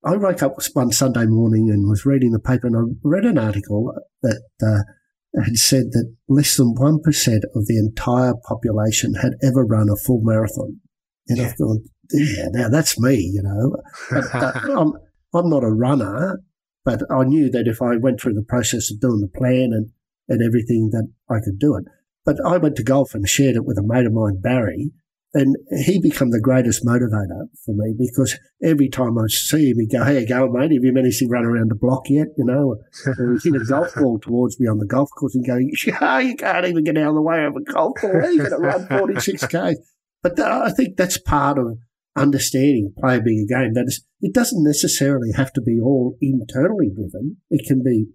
[0.04, 3.38] I woke up one Sunday morning and was reading the paper, and I read an
[3.38, 9.32] article that uh, had said that less than one percent of the entire population had
[9.42, 10.80] ever run a full marathon.
[11.28, 11.46] And yeah.
[11.46, 13.76] I've gone, yeah, now that's me, you know.
[14.10, 14.92] Uh, I'm,
[15.32, 16.40] I'm not a runner,
[16.84, 19.90] but I knew that if I went through the process of doing the plan and,
[20.28, 21.84] and everything that I could do it.
[22.24, 24.92] But I went to golf and shared it with a mate of mine, Barry,
[25.34, 29.90] and he became the greatest motivator for me because every time I see him, he'd
[29.90, 30.70] go, Hey, go, mate.
[30.70, 32.28] Have you managed to run around the block yet?
[32.38, 35.44] You know, or he'd hit a golf ball towards me on the golf course and
[35.44, 35.54] go,
[36.00, 38.12] oh, You can't even get out of the way of a golf ball.
[38.12, 39.74] How are you going to run 46K?
[40.22, 41.78] But uh, I think that's part of
[42.16, 43.74] understanding play being a game.
[43.74, 47.38] That is, it doesn't necessarily have to be all internally driven.
[47.50, 48.06] It can be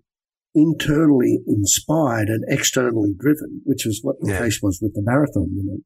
[0.55, 4.39] internally inspired and externally driven, which is what the yeah.
[4.39, 5.49] case was with the marathon.
[5.55, 5.77] You know.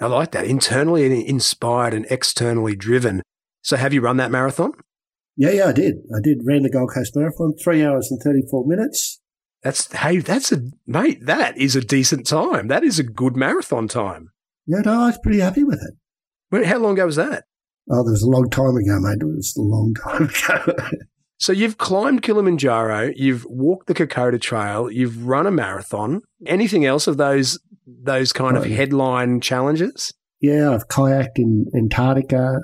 [0.00, 0.46] I like that.
[0.46, 3.22] Internally inspired and externally driven.
[3.62, 4.72] So have you run that marathon?
[5.36, 5.96] Yeah, yeah, I did.
[6.14, 6.40] I did.
[6.44, 9.20] Ran the Gold Coast Marathon, three hours and 34 minutes.
[9.62, 12.68] That's, hey, that's a, mate, that is a decent time.
[12.68, 14.30] That is a good marathon time.
[14.66, 16.66] Yeah, no, I was pretty happy with it.
[16.66, 17.44] How long ago was that?
[17.88, 19.18] Oh, that was a long time ago, mate.
[19.20, 20.24] It was a long time
[20.64, 20.74] ago.
[21.38, 26.22] so you've climbed Kilimanjaro, you've walked the Kokoda Trail, you've run a marathon.
[26.46, 30.12] Anything else of those those kind of headline challenges?
[30.40, 32.60] Yeah, I've kayaked in Antarctica.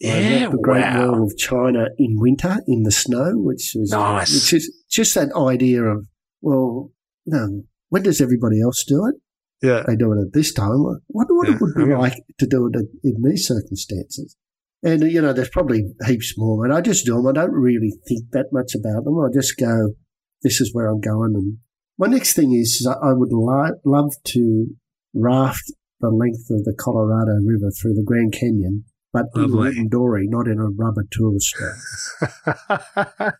[0.00, 1.12] Yeah, the Great wow.
[1.12, 4.32] Wall of China in winter in the snow, which was nice.
[4.32, 6.06] Which is just that idea of
[6.40, 6.90] well,
[7.26, 9.16] you know, when does everybody else do it?
[9.62, 10.70] Yeah, they do it at this time.
[10.70, 11.54] I wonder what yeah.
[11.54, 14.36] it would be like to do it in these circumstances?
[14.82, 17.26] And you know, there's probably heaps more, and I just do them.
[17.26, 19.18] I don't really think that much about them.
[19.18, 19.94] I just go,
[20.42, 21.58] "This is where I'm going," and
[21.98, 24.66] my next thing is I would li- love to
[25.12, 29.76] raft the length of the Colorado River through the Grand Canyon, but Lovely.
[29.76, 31.54] in dory, not in a rubber tourist.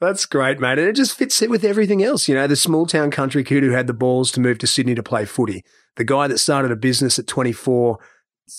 [0.00, 0.78] That's great, mate.
[0.78, 2.26] And it just fits it with everything else.
[2.26, 4.94] You know, the small town country kid who had the balls to move to Sydney
[4.94, 5.62] to play footy,
[5.96, 7.98] the guy that started a business at 24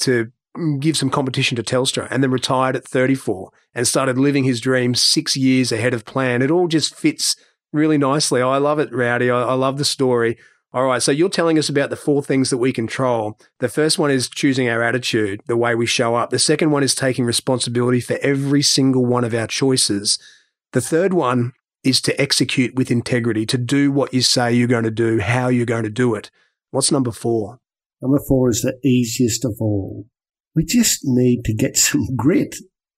[0.02, 0.32] to
[0.80, 5.02] give some competition to Telstra and then retired at 34 and started living his dreams
[5.02, 6.42] six years ahead of plan.
[6.42, 7.36] It all just fits
[7.72, 8.42] really nicely.
[8.42, 9.30] I love it, Rowdy.
[9.30, 10.38] I, I love the story.
[10.74, 11.02] All right.
[11.02, 13.38] So you're telling us about the four things that we control.
[13.60, 16.30] The first one is choosing our attitude, the way we show up.
[16.30, 20.18] The second one is taking responsibility for every single one of our choices.
[20.74, 24.84] The third one is to execute with integrity, to do what you say you're going
[24.84, 26.30] to do, how you're going to do it.
[26.70, 27.60] What's number four?
[28.02, 30.06] Number four is the easiest of all.
[30.56, 32.56] We just need to get some grit,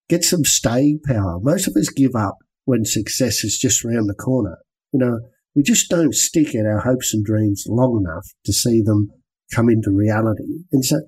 [0.10, 1.40] get some staying power.
[1.42, 4.58] Most of us give up when success is just around the corner.
[4.92, 5.20] You know,
[5.56, 9.10] we just don't stick at our hopes and dreams long enough to see them
[9.54, 10.64] come into reality.
[10.72, 11.02] And so,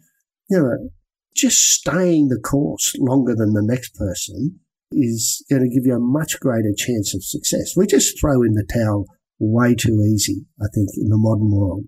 [0.50, 0.90] you know,
[1.36, 4.60] just staying the course longer than the next person
[4.92, 7.76] is going to give you a much greater chance of success.
[7.76, 9.06] We just throw in the towel
[9.40, 11.86] way too easy, I think, in the modern world.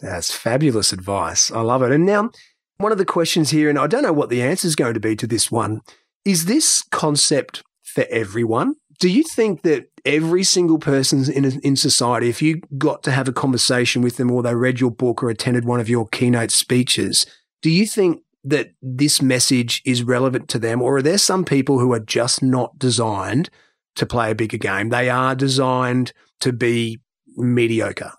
[0.00, 1.50] That's fabulous advice.
[1.50, 1.92] I love it.
[1.92, 2.30] And now,
[2.78, 5.00] one of the questions here, and I don't know what the answer is going to
[5.00, 5.80] be to this one,
[6.24, 8.74] is this concept for everyone?
[9.00, 13.28] Do you think that every single person in, in society, if you got to have
[13.28, 16.50] a conversation with them or they read your book or attended one of your keynote
[16.50, 17.26] speeches,
[17.62, 20.82] do you think that this message is relevant to them?
[20.82, 23.50] Or are there some people who are just not designed
[23.96, 24.90] to play a bigger game?
[24.90, 27.00] They are designed to be
[27.36, 28.12] mediocre,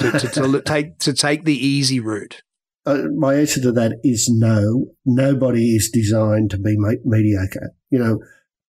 [0.00, 2.42] to, to, to take, to take the easy route.
[2.88, 4.86] Uh, my answer to that is no.
[5.04, 6.74] Nobody is designed to be
[7.04, 7.72] mediocre.
[7.90, 8.18] You know,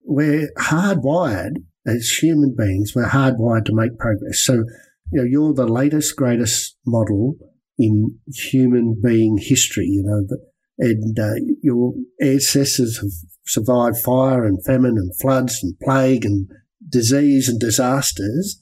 [0.03, 2.91] we're hardwired as human beings.
[2.93, 4.43] We're hardwired to make progress.
[4.43, 4.65] So,
[5.11, 7.35] you know, you're the latest, greatest model
[7.77, 9.85] in human being history.
[9.85, 10.37] You know,
[10.79, 13.11] and uh, your ancestors have
[13.45, 16.49] survived fire and famine and floods and plague and
[16.89, 18.59] disease and disasters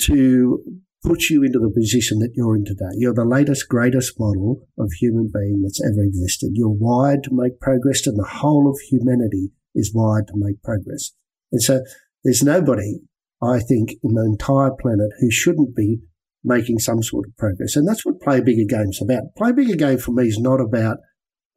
[0.00, 0.62] to
[1.06, 2.90] put you into the position that you're in today.
[2.96, 6.50] You're the latest, greatest model of human being that's ever existed.
[6.54, 11.12] You're wired to make progress, and the whole of humanity is wired to make progress.
[11.52, 11.82] And so
[12.24, 13.00] there's nobody,
[13.40, 16.00] I think, in the entire planet who shouldn't be
[16.42, 17.76] making some sort of progress.
[17.76, 19.34] And that's what Play Bigger Game's about.
[19.36, 20.98] Play Bigger Game for me is not about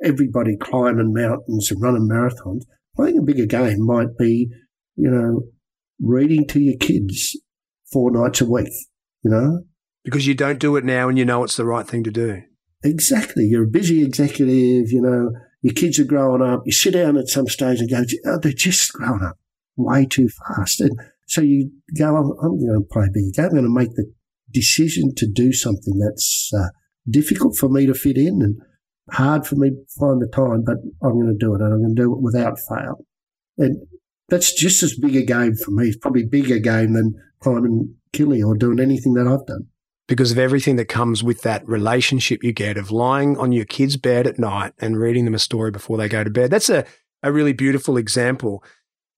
[0.03, 2.63] everybody climbing mountains and running marathons.
[2.95, 4.49] Playing a bigger game might be,
[4.95, 5.43] you know,
[6.01, 7.37] reading to your kids
[7.91, 8.71] four nights a week,
[9.23, 9.63] you know?
[10.03, 12.41] Because you don't do it now and you know it's the right thing to do.
[12.83, 13.43] Exactly.
[13.43, 16.61] You're a busy executive, you know, your kids are growing up.
[16.65, 19.37] You sit down at some stage and go, oh, they're just growing up
[19.75, 20.79] way too fast.
[20.81, 20.91] And
[21.27, 23.45] so you go, I'm, I'm going to play a big game.
[23.45, 24.11] I'm going to make the
[24.51, 26.69] decision to do something that's uh,
[27.09, 28.55] difficult for me to fit in and
[29.11, 31.81] hard for me to find the time, but I'm going to do it and I'm
[31.81, 33.05] going to do it without fail.
[33.57, 33.77] And
[34.29, 35.87] that's just as big a game for me.
[35.87, 39.67] It's probably bigger game than climbing Kili or doing anything that I've done
[40.09, 43.95] because of everything that comes with that relationship you get of lying on your kid's
[43.95, 46.49] bed at night and reading them a story before they go to bed.
[46.49, 46.83] That's a,
[47.21, 48.63] a really beautiful example.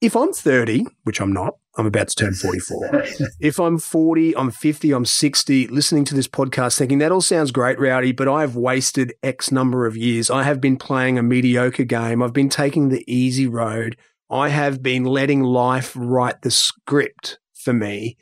[0.01, 3.05] if I'm 30, which I'm not, I'm about to turn 44.
[3.39, 7.51] if I'm 40, I'm 50, I'm 60, listening to this podcast thinking that all sounds
[7.51, 10.29] great, Rowdy, but I've wasted X number of years.
[10.29, 12.21] I have been playing a mediocre game.
[12.21, 13.95] I've been taking the easy road.
[14.31, 18.17] I have been letting life write the script for me.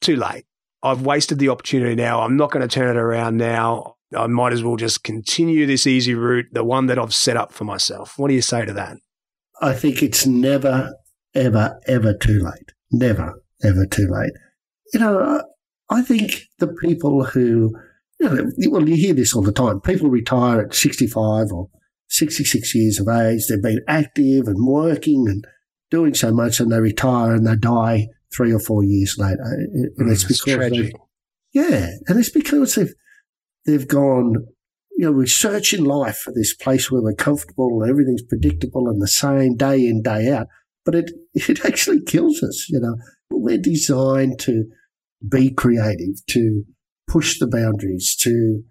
[0.00, 0.44] Too late.
[0.82, 2.20] I've wasted the opportunity now.
[2.20, 3.96] I'm not going to turn it around now.
[4.16, 7.52] I might as well just continue this easy route, the one that I've set up
[7.52, 8.18] for myself.
[8.18, 8.98] What do you say to that?
[9.62, 10.92] I think it's never,
[11.34, 12.72] ever, ever too late.
[12.90, 14.32] Never, ever too late.
[14.92, 15.42] You know,
[15.90, 17.72] I think the people who,
[18.18, 19.80] you know, well, you hear this all the time.
[19.80, 21.68] People retire at 65 or
[22.10, 23.46] 66 years of age.
[23.46, 25.44] They've been active and working and
[25.90, 29.42] doing so much and they retire and they die three or four years later.
[29.42, 30.94] And mm, it's because, tragic.
[31.52, 31.90] yeah.
[32.06, 32.94] And it's because they've,
[33.64, 34.46] they've gone,
[34.96, 39.00] you know, we're searching life for this place where we're comfortable and everything's predictable and
[39.00, 40.48] the same day in, day out.
[40.84, 42.96] But it, it actually kills us, you know.
[43.32, 44.64] We're designed to
[45.26, 46.64] be creative, to
[47.08, 48.62] push the boundaries, to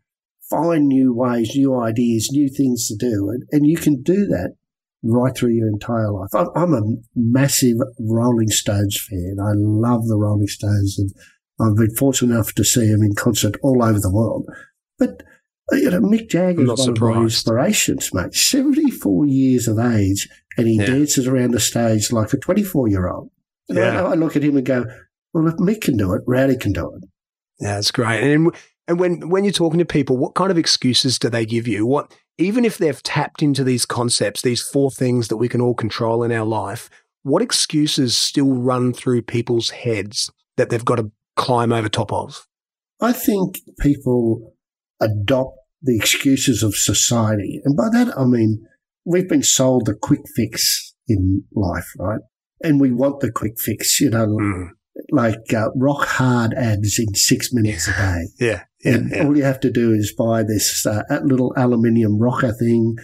[0.49, 3.29] find new ways, new ideas, new things to do.
[3.29, 4.55] And, and you can do that
[5.03, 6.29] right through your entire life.
[6.33, 6.81] I'm a
[7.15, 9.37] massive Rolling Stones fan.
[9.41, 11.11] I love the Rolling Stones and
[11.61, 14.45] I've been fortunate enough to see them in concert all over the world.
[14.97, 15.23] But
[15.71, 17.01] you know, Mick Jagger is one surprised.
[17.01, 18.33] of my inspirations, mate.
[18.33, 20.87] 74 years of age, and he yeah.
[20.87, 23.29] dances around the stage like a 24 year old.
[23.67, 24.03] Yeah.
[24.03, 24.85] I, I, look at him and go,
[25.33, 27.07] well, if Mick can do it, Rowdy can do it.
[27.59, 28.23] Yeah, that's great.
[28.23, 28.51] And
[28.89, 31.85] and when when you're talking to people, what kind of excuses do they give you?
[31.85, 35.75] What even if they've tapped into these concepts, these four things that we can all
[35.75, 36.89] control in our life,
[37.21, 42.47] what excuses still run through people's heads that they've got to climb over top of?
[42.99, 44.53] I think people
[44.99, 47.61] adopt the excuses of society.
[47.63, 48.65] And by that, I mean,
[49.05, 52.21] we've been sold the quick fix in life, right?
[52.61, 54.69] And we want the quick fix, you know, mm.
[55.11, 58.27] Like uh, rock hard abs in six minutes a day.
[58.39, 58.63] Yeah.
[58.83, 59.23] yeah and yeah.
[59.23, 62.95] all you have to do is buy this uh, little aluminium rocker thing,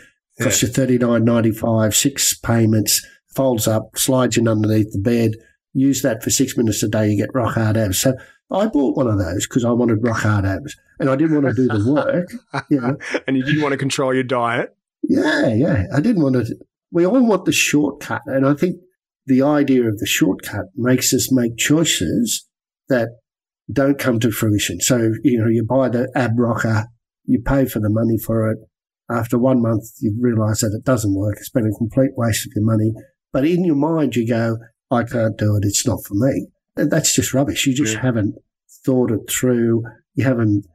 [0.42, 0.68] costs yeah.
[0.68, 3.06] you thirty nine ninety five, six payments,
[3.36, 5.32] folds up, slides in underneath the bed.
[5.74, 8.00] Use that for six minutes a day, you get rock hard abs.
[8.00, 8.16] So
[8.52, 11.56] I bought one of those because I wanted rock hard abs and I didn't want
[11.56, 12.32] to do the work.
[12.70, 12.98] You know.
[13.28, 14.76] and you didn't want to control your diet.
[15.04, 15.86] Yeah, yeah.
[15.94, 16.56] I didn't want to.
[16.92, 18.22] We all want the shortcut.
[18.26, 18.78] And I think
[19.26, 22.48] the idea of the shortcut makes us make choices
[22.90, 23.10] that
[23.72, 24.80] don't come to fruition.
[24.80, 26.86] So, you know, you buy the ab rocker,
[27.26, 28.60] you pay for the money for it.
[29.10, 31.36] After one month, you realize that it doesn't work.
[31.38, 32.94] It's been a complete waste of your money.
[33.32, 34.58] But in your mind, you go,
[34.90, 35.66] I can't do it.
[35.66, 36.48] It's not for me.
[36.76, 37.66] That's just rubbish.
[37.66, 38.02] You just yeah.
[38.02, 38.36] haven't
[38.86, 39.84] thought it through.
[40.16, 40.66] You haven't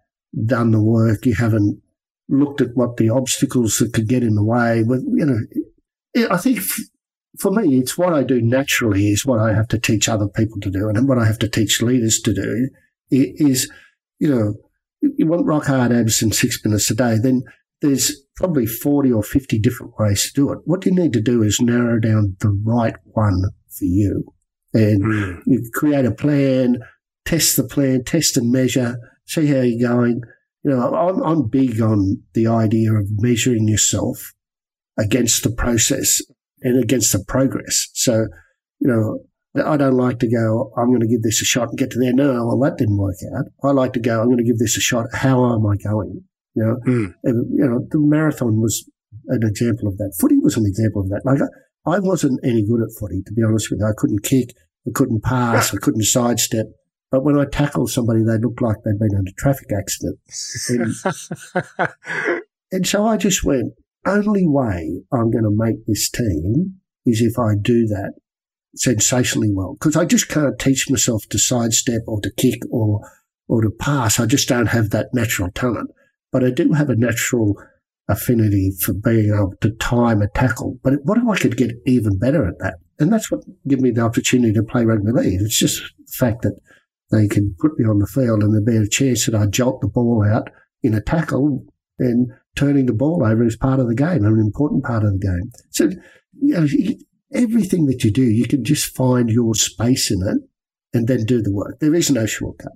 [0.46, 1.26] done the work.
[1.26, 1.80] You haven't
[2.28, 4.84] looked at what the obstacles that could get in the way.
[4.86, 6.60] But, you know, I think
[7.38, 10.60] for me, it's what I do naturally is what I have to teach other people
[10.60, 10.88] to do.
[10.88, 12.68] And what I have to teach leaders to do
[13.10, 13.70] is,
[14.18, 14.54] you know,
[15.00, 17.42] you want rock hard abs in six minutes a day, then
[17.80, 20.58] there's probably 40 or 50 different ways to do it.
[20.64, 24.24] What you need to do is narrow down the right one for you
[24.74, 25.40] and mm.
[25.46, 26.78] you create a plan,
[27.24, 30.20] test the plan, test and measure, see how you're going.
[30.62, 34.34] You know, I'm, I'm big on the idea of measuring yourself
[34.98, 36.20] against the process
[36.62, 37.88] and against the progress.
[37.94, 38.26] So,
[38.80, 39.20] you know,
[39.64, 41.98] I don't like to go, I'm going to give this a shot and get to
[41.98, 42.12] there.
[42.12, 43.46] No, well, that didn't work out.
[43.64, 45.06] I like to go, I'm going to give this a shot.
[45.12, 46.22] How am I going?
[46.54, 47.14] You know, mm.
[47.24, 48.88] and, you know, the marathon was
[49.28, 50.14] an example of that.
[50.20, 51.22] Footy was an example of that.
[51.24, 51.40] Like
[51.86, 53.86] I wasn't any good at footy, to be honest with you.
[53.86, 54.54] I couldn't kick,
[54.86, 56.66] I couldn't pass, I couldn't sidestep.
[57.10, 60.18] But when I tackled somebody, they looked like they'd been in a traffic accident.
[60.68, 62.34] And,
[62.72, 63.72] and so I just went,
[64.06, 68.14] only way I'm going to make this team is if I do that
[68.74, 69.74] sensationally well.
[69.74, 73.00] Because I just can't teach myself to sidestep or to kick or,
[73.48, 74.20] or to pass.
[74.20, 75.90] I just don't have that natural talent.
[76.32, 77.56] But I do have a natural
[78.08, 80.78] affinity for being able to time a tackle.
[80.82, 82.74] But what if I could get even better at that?
[82.98, 85.40] And that's what gave me the opportunity to play rugby league.
[85.40, 86.58] It's just the fact that
[87.10, 89.80] they can put me on the field and there'd be a chance that I jolt
[89.80, 90.48] the ball out
[90.82, 91.64] in a tackle
[91.98, 92.30] and
[92.60, 95.50] turning the ball over is part of the game, an important part of the game.
[95.70, 95.90] So,
[96.40, 96.66] you know,
[97.32, 100.38] everything that you do, you can just find your space in it
[100.92, 101.78] and then do the work.
[101.80, 102.72] There is no shortcut.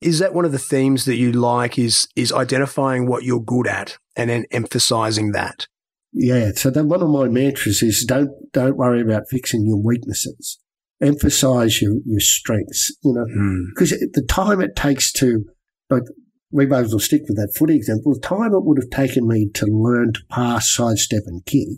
[0.00, 3.66] Is that one of the themes that you like is is identifying what you're good
[3.66, 5.66] at and then emphasizing that?
[6.12, 6.52] Yeah.
[6.54, 10.60] So that one of my mantras is don't don't worry about fixing your weaknesses.
[11.00, 13.26] Emphasize your, your strengths, you know,
[13.74, 13.96] because hmm.
[13.96, 14.12] mm.
[14.14, 15.44] the time it takes to,
[15.90, 16.04] like,
[16.50, 18.14] we both will stick with that footy example.
[18.14, 21.68] The time it would have taken me to learn to pass, sidestep, and kick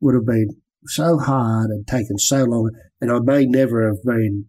[0.00, 0.48] would have been
[0.86, 4.46] so hard and taken so long, and I may never have been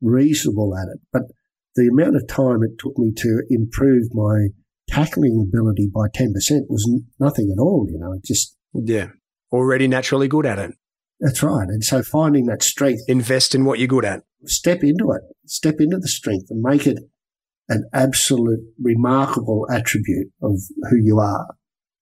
[0.00, 1.22] reasonable at it, but
[1.74, 4.48] the amount of time it took me to improve my
[4.88, 6.32] tackling ability by 10%
[6.68, 8.56] was nothing at all, you know, just.
[8.74, 9.08] Yeah.
[9.50, 10.72] Already naturally good at it.
[11.20, 11.68] That's right.
[11.68, 13.02] And so finding that strength.
[13.08, 14.22] Invest in what you're good at.
[14.46, 15.22] Step into it.
[15.46, 16.98] Step into the strength and make it
[17.72, 20.60] an absolute remarkable attribute of
[20.90, 21.54] who you are.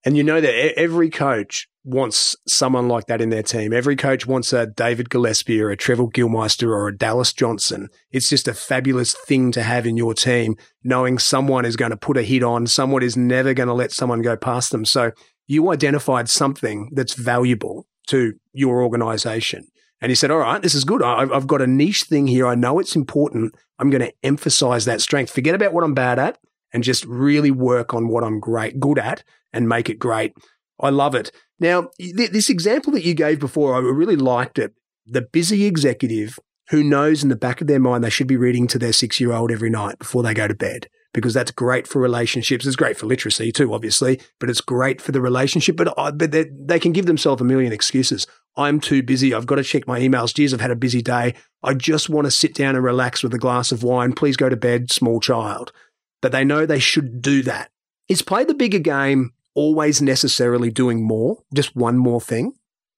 [0.04, 3.72] And you know that every coach wants someone like that in their team.
[3.72, 7.88] Every coach wants a David Gillespie or a Trevor Gilmeister or a Dallas Johnson.
[8.10, 11.96] It's just a fabulous thing to have in your team, knowing someone is going to
[11.96, 14.84] put a hit on, someone is never going to let someone go past them.
[14.84, 15.12] So
[15.46, 19.68] you identified something that's valuable to your organization.
[20.00, 21.02] And he said, All right, this is good.
[21.02, 22.46] I've got a niche thing here.
[22.46, 23.54] I know it's important.
[23.78, 25.30] I'm going to emphasize that strength.
[25.30, 26.38] Forget about what I'm bad at
[26.72, 30.32] and just really work on what I'm great, good at and make it great.
[30.80, 31.32] I love it.
[31.58, 34.72] Now, th- this example that you gave before, I really liked it.
[35.06, 36.38] The busy executive
[36.70, 39.20] who knows in the back of their mind they should be reading to their six
[39.20, 42.66] year old every night before they go to bed because that's great for relationships.
[42.66, 45.76] It's great for literacy too, obviously, but it's great for the relationship.
[45.76, 48.26] But, I, but they, they can give themselves a million excuses.
[48.56, 49.34] I'm too busy.
[49.34, 50.34] I've got to check my emails.
[50.34, 51.34] Geez, I've had a busy day.
[51.62, 54.12] I just want to sit down and relax with a glass of wine.
[54.12, 55.72] Please go to bed, small child.
[56.20, 57.70] But they know they should do that.
[58.08, 62.52] Is play the bigger game always necessarily doing more, just one more thing,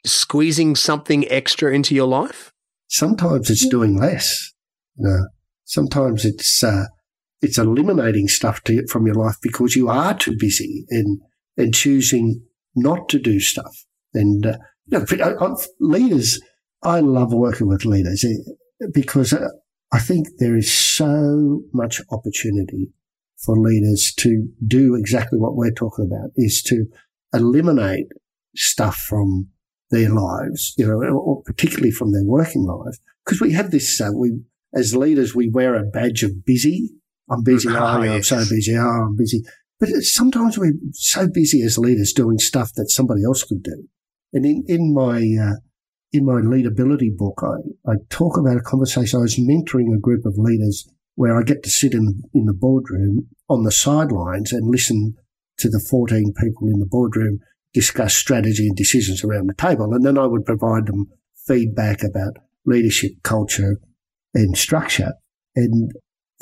[0.05, 2.53] squeezing something extra into your life?
[2.89, 4.53] Sometimes it's doing less.
[4.97, 5.27] You know,
[5.65, 6.85] sometimes it's uh,
[7.43, 11.21] it's eliminating stuff to, from your life because you are too busy and
[11.57, 12.43] and choosing
[12.75, 13.85] not to do stuff.
[14.15, 16.41] And uh, you know, leaders,
[16.83, 19.49] I love working with leaders eh, because uh,
[19.93, 22.89] I think there is so much opportunity
[23.45, 26.87] for leaders to do exactly what we're talking about is to
[27.35, 28.07] eliminate
[28.55, 29.49] stuff from
[29.91, 34.11] their lives, you know, or particularly from their working life, Because we have this, uh,
[34.15, 34.41] we,
[34.75, 36.91] as leaders, we wear a badge of busy.
[37.33, 37.69] I'm busy.
[37.71, 38.77] Oh, I'm so busy.
[38.77, 39.43] Oh, I'm busy.
[39.81, 43.89] But sometimes we're so busy as leaders doing stuff that somebody else could do.
[44.33, 45.57] And in, in my, uh,
[46.13, 49.19] in my leadability book, I, I talk about a conversation.
[49.19, 52.55] I was mentoring a group of leaders where I get to sit in, in the
[52.55, 55.15] boardroom on the sidelines and listen
[55.59, 57.41] to the 14 people in the boardroom
[57.73, 59.93] discuss strategy and decisions around the table.
[59.93, 61.07] And then I would provide them
[61.47, 63.79] feedback about leadership, culture,
[64.35, 65.15] and structure.
[65.57, 65.93] And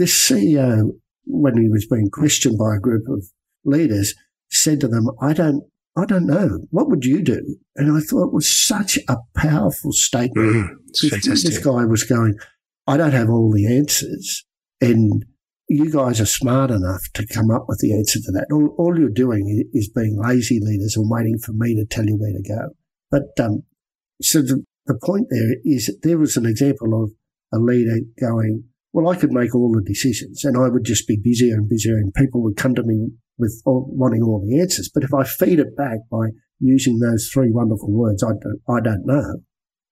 [0.01, 0.93] this CEO,
[1.27, 3.27] when he was being questioned by a group of
[3.65, 4.15] leaders,
[4.51, 5.63] said to them, I don't,
[5.97, 6.61] I don't know.
[6.71, 7.59] What would you do?
[7.77, 10.71] And I thought it was such a powerful statement.
[11.03, 12.35] Mm, this guy was going,
[12.87, 14.47] I don't have all the answers,
[14.81, 15.25] and
[15.69, 18.47] you guys are smart enough to come up with the answer to that.
[18.51, 22.17] All, all you're doing is being lazy leaders and waiting for me to tell you
[22.17, 22.71] where to go.
[23.11, 23.65] But um,
[24.23, 27.11] so the, the point there is there was an example of
[27.53, 31.17] a leader going, well, I could make all the decisions and I would just be
[31.17, 34.91] busier and busier and people would come to me with all, wanting all the answers.
[34.93, 36.29] But if I feed it back by
[36.59, 39.43] using those three wonderful words, I don't, I don't know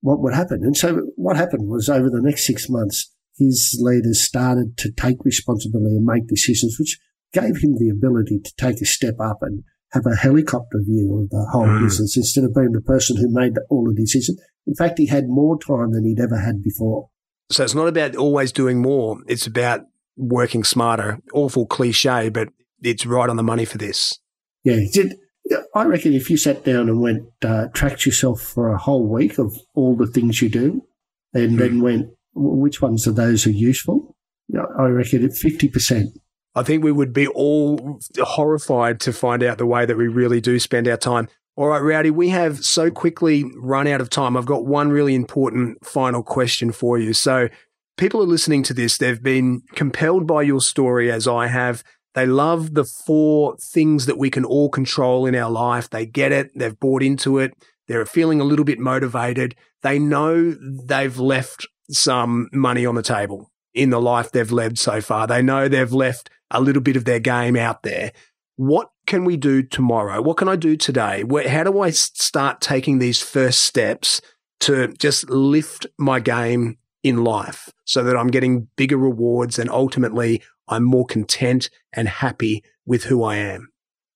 [0.01, 0.61] what would happen.
[0.63, 5.25] And so what happened was over the next six months, his leaders started to take
[5.25, 6.99] responsibility and make decisions, which
[7.33, 11.31] gave him the ability to take a step up and have a helicopter view of
[11.31, 11.83] the whole mm.
[11.85, 14.41] business instead of being the person who made all the decisions.
[14.67, 17.09] In fact, he had more time than he'd ever had before.
[17.51, 19.19] So it's not about always doing more.
[19.27, 19.83] It's about
[20.17, 21.21] working smarter.
[21.33, 22.49] Awful cliche, but
[22.83, 24.19] it's right on the money for this.
[24.65, 24.81] Yeah.
[25.75, 29.39] I reckon if you sat down and went, uh, tracked yourself for a whole week
[29.39, 30.83] of all the things you do
[31.33, 31.59] and mm.
[31.59, 34.15] then went, which ones of those are useful?
[34.79, 36.09] I reckon at 50%.
[36.55, 40.41] I think we would be all horrified to find out the way that we really
[40.41, 41.29] do spend our time.
[41.59, 44.37] All right, Rowdy, we have so quickly run out of time.
[44.37, 47.13] I've got one really important final question for you.
[47.13, 47.49] So,
[47.97, 51.83] people are listening to this, they've been compelled by your story, as I have.
[52.15, 55.91] They love the four things that we can all control in our life.
[55.91, 57.55] They get it, they've bought into it,
[57.89, 59.57] they're feeling a little bit motivated.
[59.83, 65.01] They know they've left some money on the table in the life they've led so
[65.01, 65.27] far.
[65.27, 68.13] They know they've left a little bit of their game out there.
[68.55, 70.23] What can we do tomorrow?
[70.23, 71.25] What can I do today?
[71.25, 74.21] Where, how do I start taking these first steps
[74.61, 80.43] to just lift my game in life so that I'm getting bigger rewards and ultimately
[80.69, 83.71] I'm more content and happy with who I am?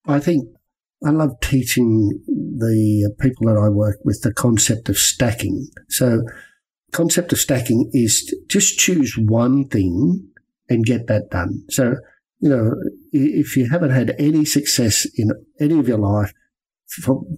[0.06, 0.46] I think
[1.04, 5.68] I love teaching the people that I work with the concept of stacking.
[5.88, 6.22] So
[6.92, 10.28] concept of stacking is just choose one thing
[10.68, 11.64] and get that done.
[11.70, 11.96] So,
[12.42, 12.72] you know,
[13.12, 15.30] if you haven't had any success in
[15.60, 16.32] any of your life,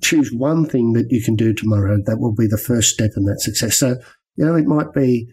[0.03, 3.25] choose one thing that you can do tomorrow that will be the first step in
[3.25, 3.77] that success.
[3.77, 3.97] So,
[4.37, 5.29] you know, it might be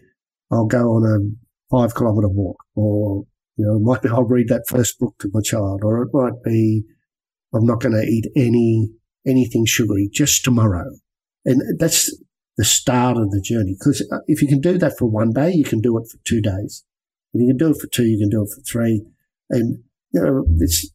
[0.52, 3.24] I'll go on a five kilometer walk or,
[3.56, 6.10] you know, it might be I'll read that first book to my child or it
[6.12, 6.84] might be
[7.54, 8.90] I'm not going to eat any,
[9.26, 10.90] anything sugary just tomorrow.
[11.46, 12.14] And that's
[12.58, 13.74] the start of the journey.
[13.78, 16.18] Because uh, if you can do that for one day, you can do it for
[16.24, 16.84] two days.
[17.32, 19.02] If you can do it for two, you can do it for three.
[19.52, 19.78] And,
[20.12, 20.90] you know, it's,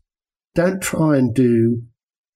[0.56, 1.84] don't try and do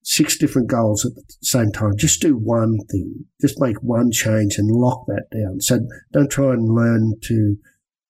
[0.03, 1.91] six different goals at the same time.
[1.97, 3.26] Just do one thing.
[3.41, 5.59] Just make one change and lock that down.
[5.59, 5.80] So
[6.13, 7.55] don't try and learn to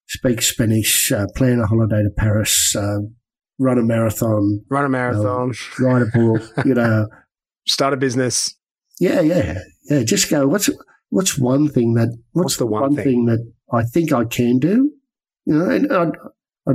[0.08, 3.00] speak Spanish, uh, plan a holiday to Paris, uh,
[3.60, 7.08] run a marathon, run a marathon, uh, write a book, you know,
[7.68, 8.56] start a business.
[9.00, 9.60] Yeah, yeah,
[9.90, 10.04] yeah.
[10.04, 10.48] Just go.
[10.48, 10.70] What's
[11.10, 13.04] what's one thing that what's, what's the one, one thing?
[13.04, 13.26] thing?
[13.26, 14.92] that I think I can do?
[15.46, 16.04] You know, and I,
[16.70, 16.74] I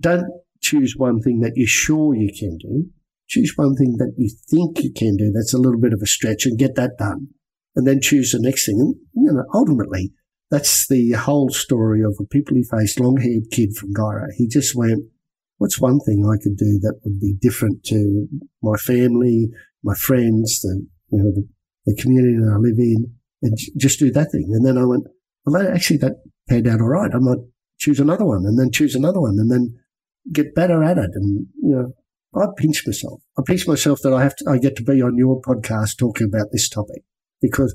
[0.00, 0.26] don't
[0.60, 2.90] choose one thing that you're sure you can do.
[3.28, 5.32] Choose one thing that you think you can do.
[5.32, 7.28] That's a little bit of a stretch, and get that done,
[7.76, 8.80] and then choose the next thing.
[8.80, 10.12] And you know, ultimately,
[10.50, 14.26] that's the whole story of a people he faced long-haired kid from Guyra.
[14.36, 15.04] He just went,
[15.58, 18.26] what's one thing I could do that would be different to
[18.62, 19.50] my family,
[19.84, 21.46] my friends, the, you know, the,
[21.86, 24.48] the community that I live in, and just do that thing.
[24.52, 25.04] And then I went,
[25.44, 27.14] well, actually that panned out all right.
[27.14, 27.38] I might
[27.78, 29.78] choose another one and then choose another one and then
[30.32, 31.10] get better at it.
[31.14, 31.92] And, you know,
[32.34, 33.20] I pinch myself.
[33.38, 36.28] I pinch myself that I have to, I get to be on your podcast talking
[36.28, 37.02] about this topic
[37.40, 37.74] because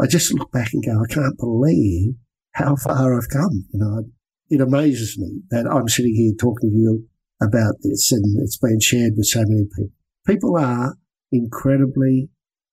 [0.00, 2.14] I just look back and go, I can't believe
[2.52, 3.66] how far I've come.
[3.72, 4.04] You know,
[4.50, 7.06] it amazes me that I'm sitting here talking to you
[7.40, 9.92] about this and it's been shared with so many people.
[10.26, 10.94] People are
[11.32, 12.28] incredibly,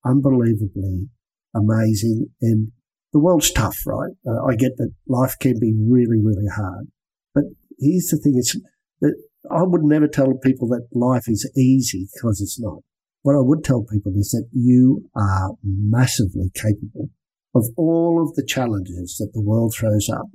[0.06, 1.10] unbelievably
[1.56, 2.72] amazing and
[3.14, 4.12] the world's tough, right?
[4.26, 6.88] Uh, I get that life can be really, really hard.
[7.36, 7.44] But
[7.80, 8.36] here's the thing.
[8.38, 8.56] It's
[9.04, 12.80] I would never tell people that life is easy because it's not.
[13.24, 17.10] What I would tell people is that you are massively capable
[17.54, 20.28] of all of the challenges that the world throws up.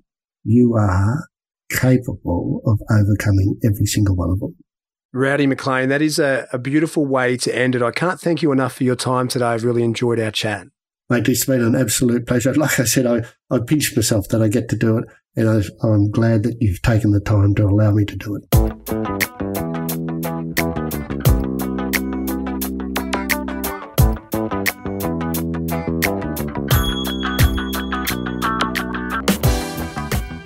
[0.45, 1.29] You are
[1.71, 4.57] capable of overcoming every single one of them.
[5.13, 7.83] Rowdy McLean, that is a, a beautiful way to end it.
[7.83, 9.47] I can't thank you enough for your time today.
[9.47, 10.67] I've really enjoyed our chat.
[11.09, 12.53] Mate, it's been an absolute pleasure.
[12.55, 15.05] Like I said, I, I pinch myself that I get to do it,
[15.37, 18.45] and I, I'm glad that you've taken the time to allow me to do it.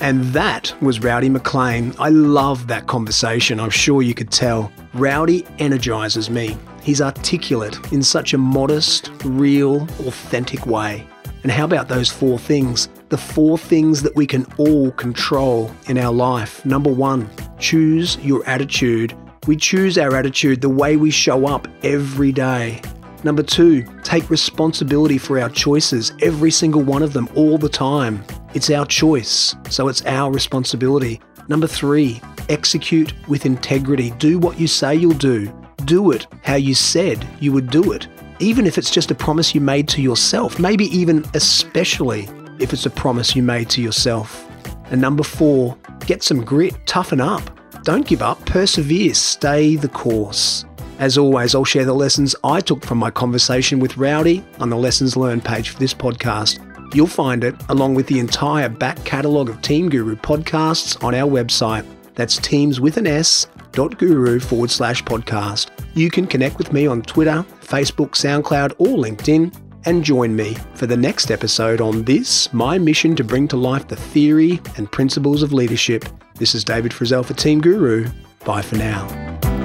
[0.02, 1.94] And that was Rowdy McLean.
[2.00, 3.60] I love that conversation.
[3.60, 4.72] I'm sure you could tell.
[4.92, 6.56] Rowdy energizes me.
[6.82, 11.06] He's articulate in such a modest, real, authentic way.
[11.42, 12.88] And how about those four things?
[13.08, 16.64] The four things that we can all control in our life.
[16.64, 17.28] Number one,
[17.58, 19.16] choose your attitude.
[19.46, 22.82] We choose our attitude the way we show up every day.
[23.24, 28.24] Number two, take responsibility for our choices, every single one of them, all the time.
[28.54, 31.20] It's our choice, so it's our responsibility.
[31.48, 34.10] Number three, execute with integrity.
[34.12, 35.52] Do what you say you'll do.
[35.84, 38.08] Do it how you said you would do it,
[38.40, 42.28] even if it's just a promise you made to yourself, maybe even especially
[42.58, 44.46] if it's a promise you made to yourself.
[44.90, 45.76] And number four,
[46.06, 47.58] get some grit, toughen up.
[47.84, 50.64] Don't give up, persevere, stay the course.
[50.98, 54.76] As always, I'll share the lessons I took from my conversation with Rowdy on the
[54.76, 56.58] Lessons Learned page for this podcast.
[56.94, 61.30] You'll find it along with the entire back catalogue of Team Guru podcasts on our
[61.30, 61.86] website.
[62.16, 65.70] That's teams with an S dot guru forward slash podcast.
[65.94, 69.54] You can connect with me on Twitter, Facebook, SoundCloud, or LinkedIn
[69.86, 73.88] and join me for the next episode on this, my mission to bring to life
[73.88, 76.04] the theory and principles of leadership.
[76.34, 78.10] This is David Frizzell for Team Guru.
[78.44, 79.59] Bye for now.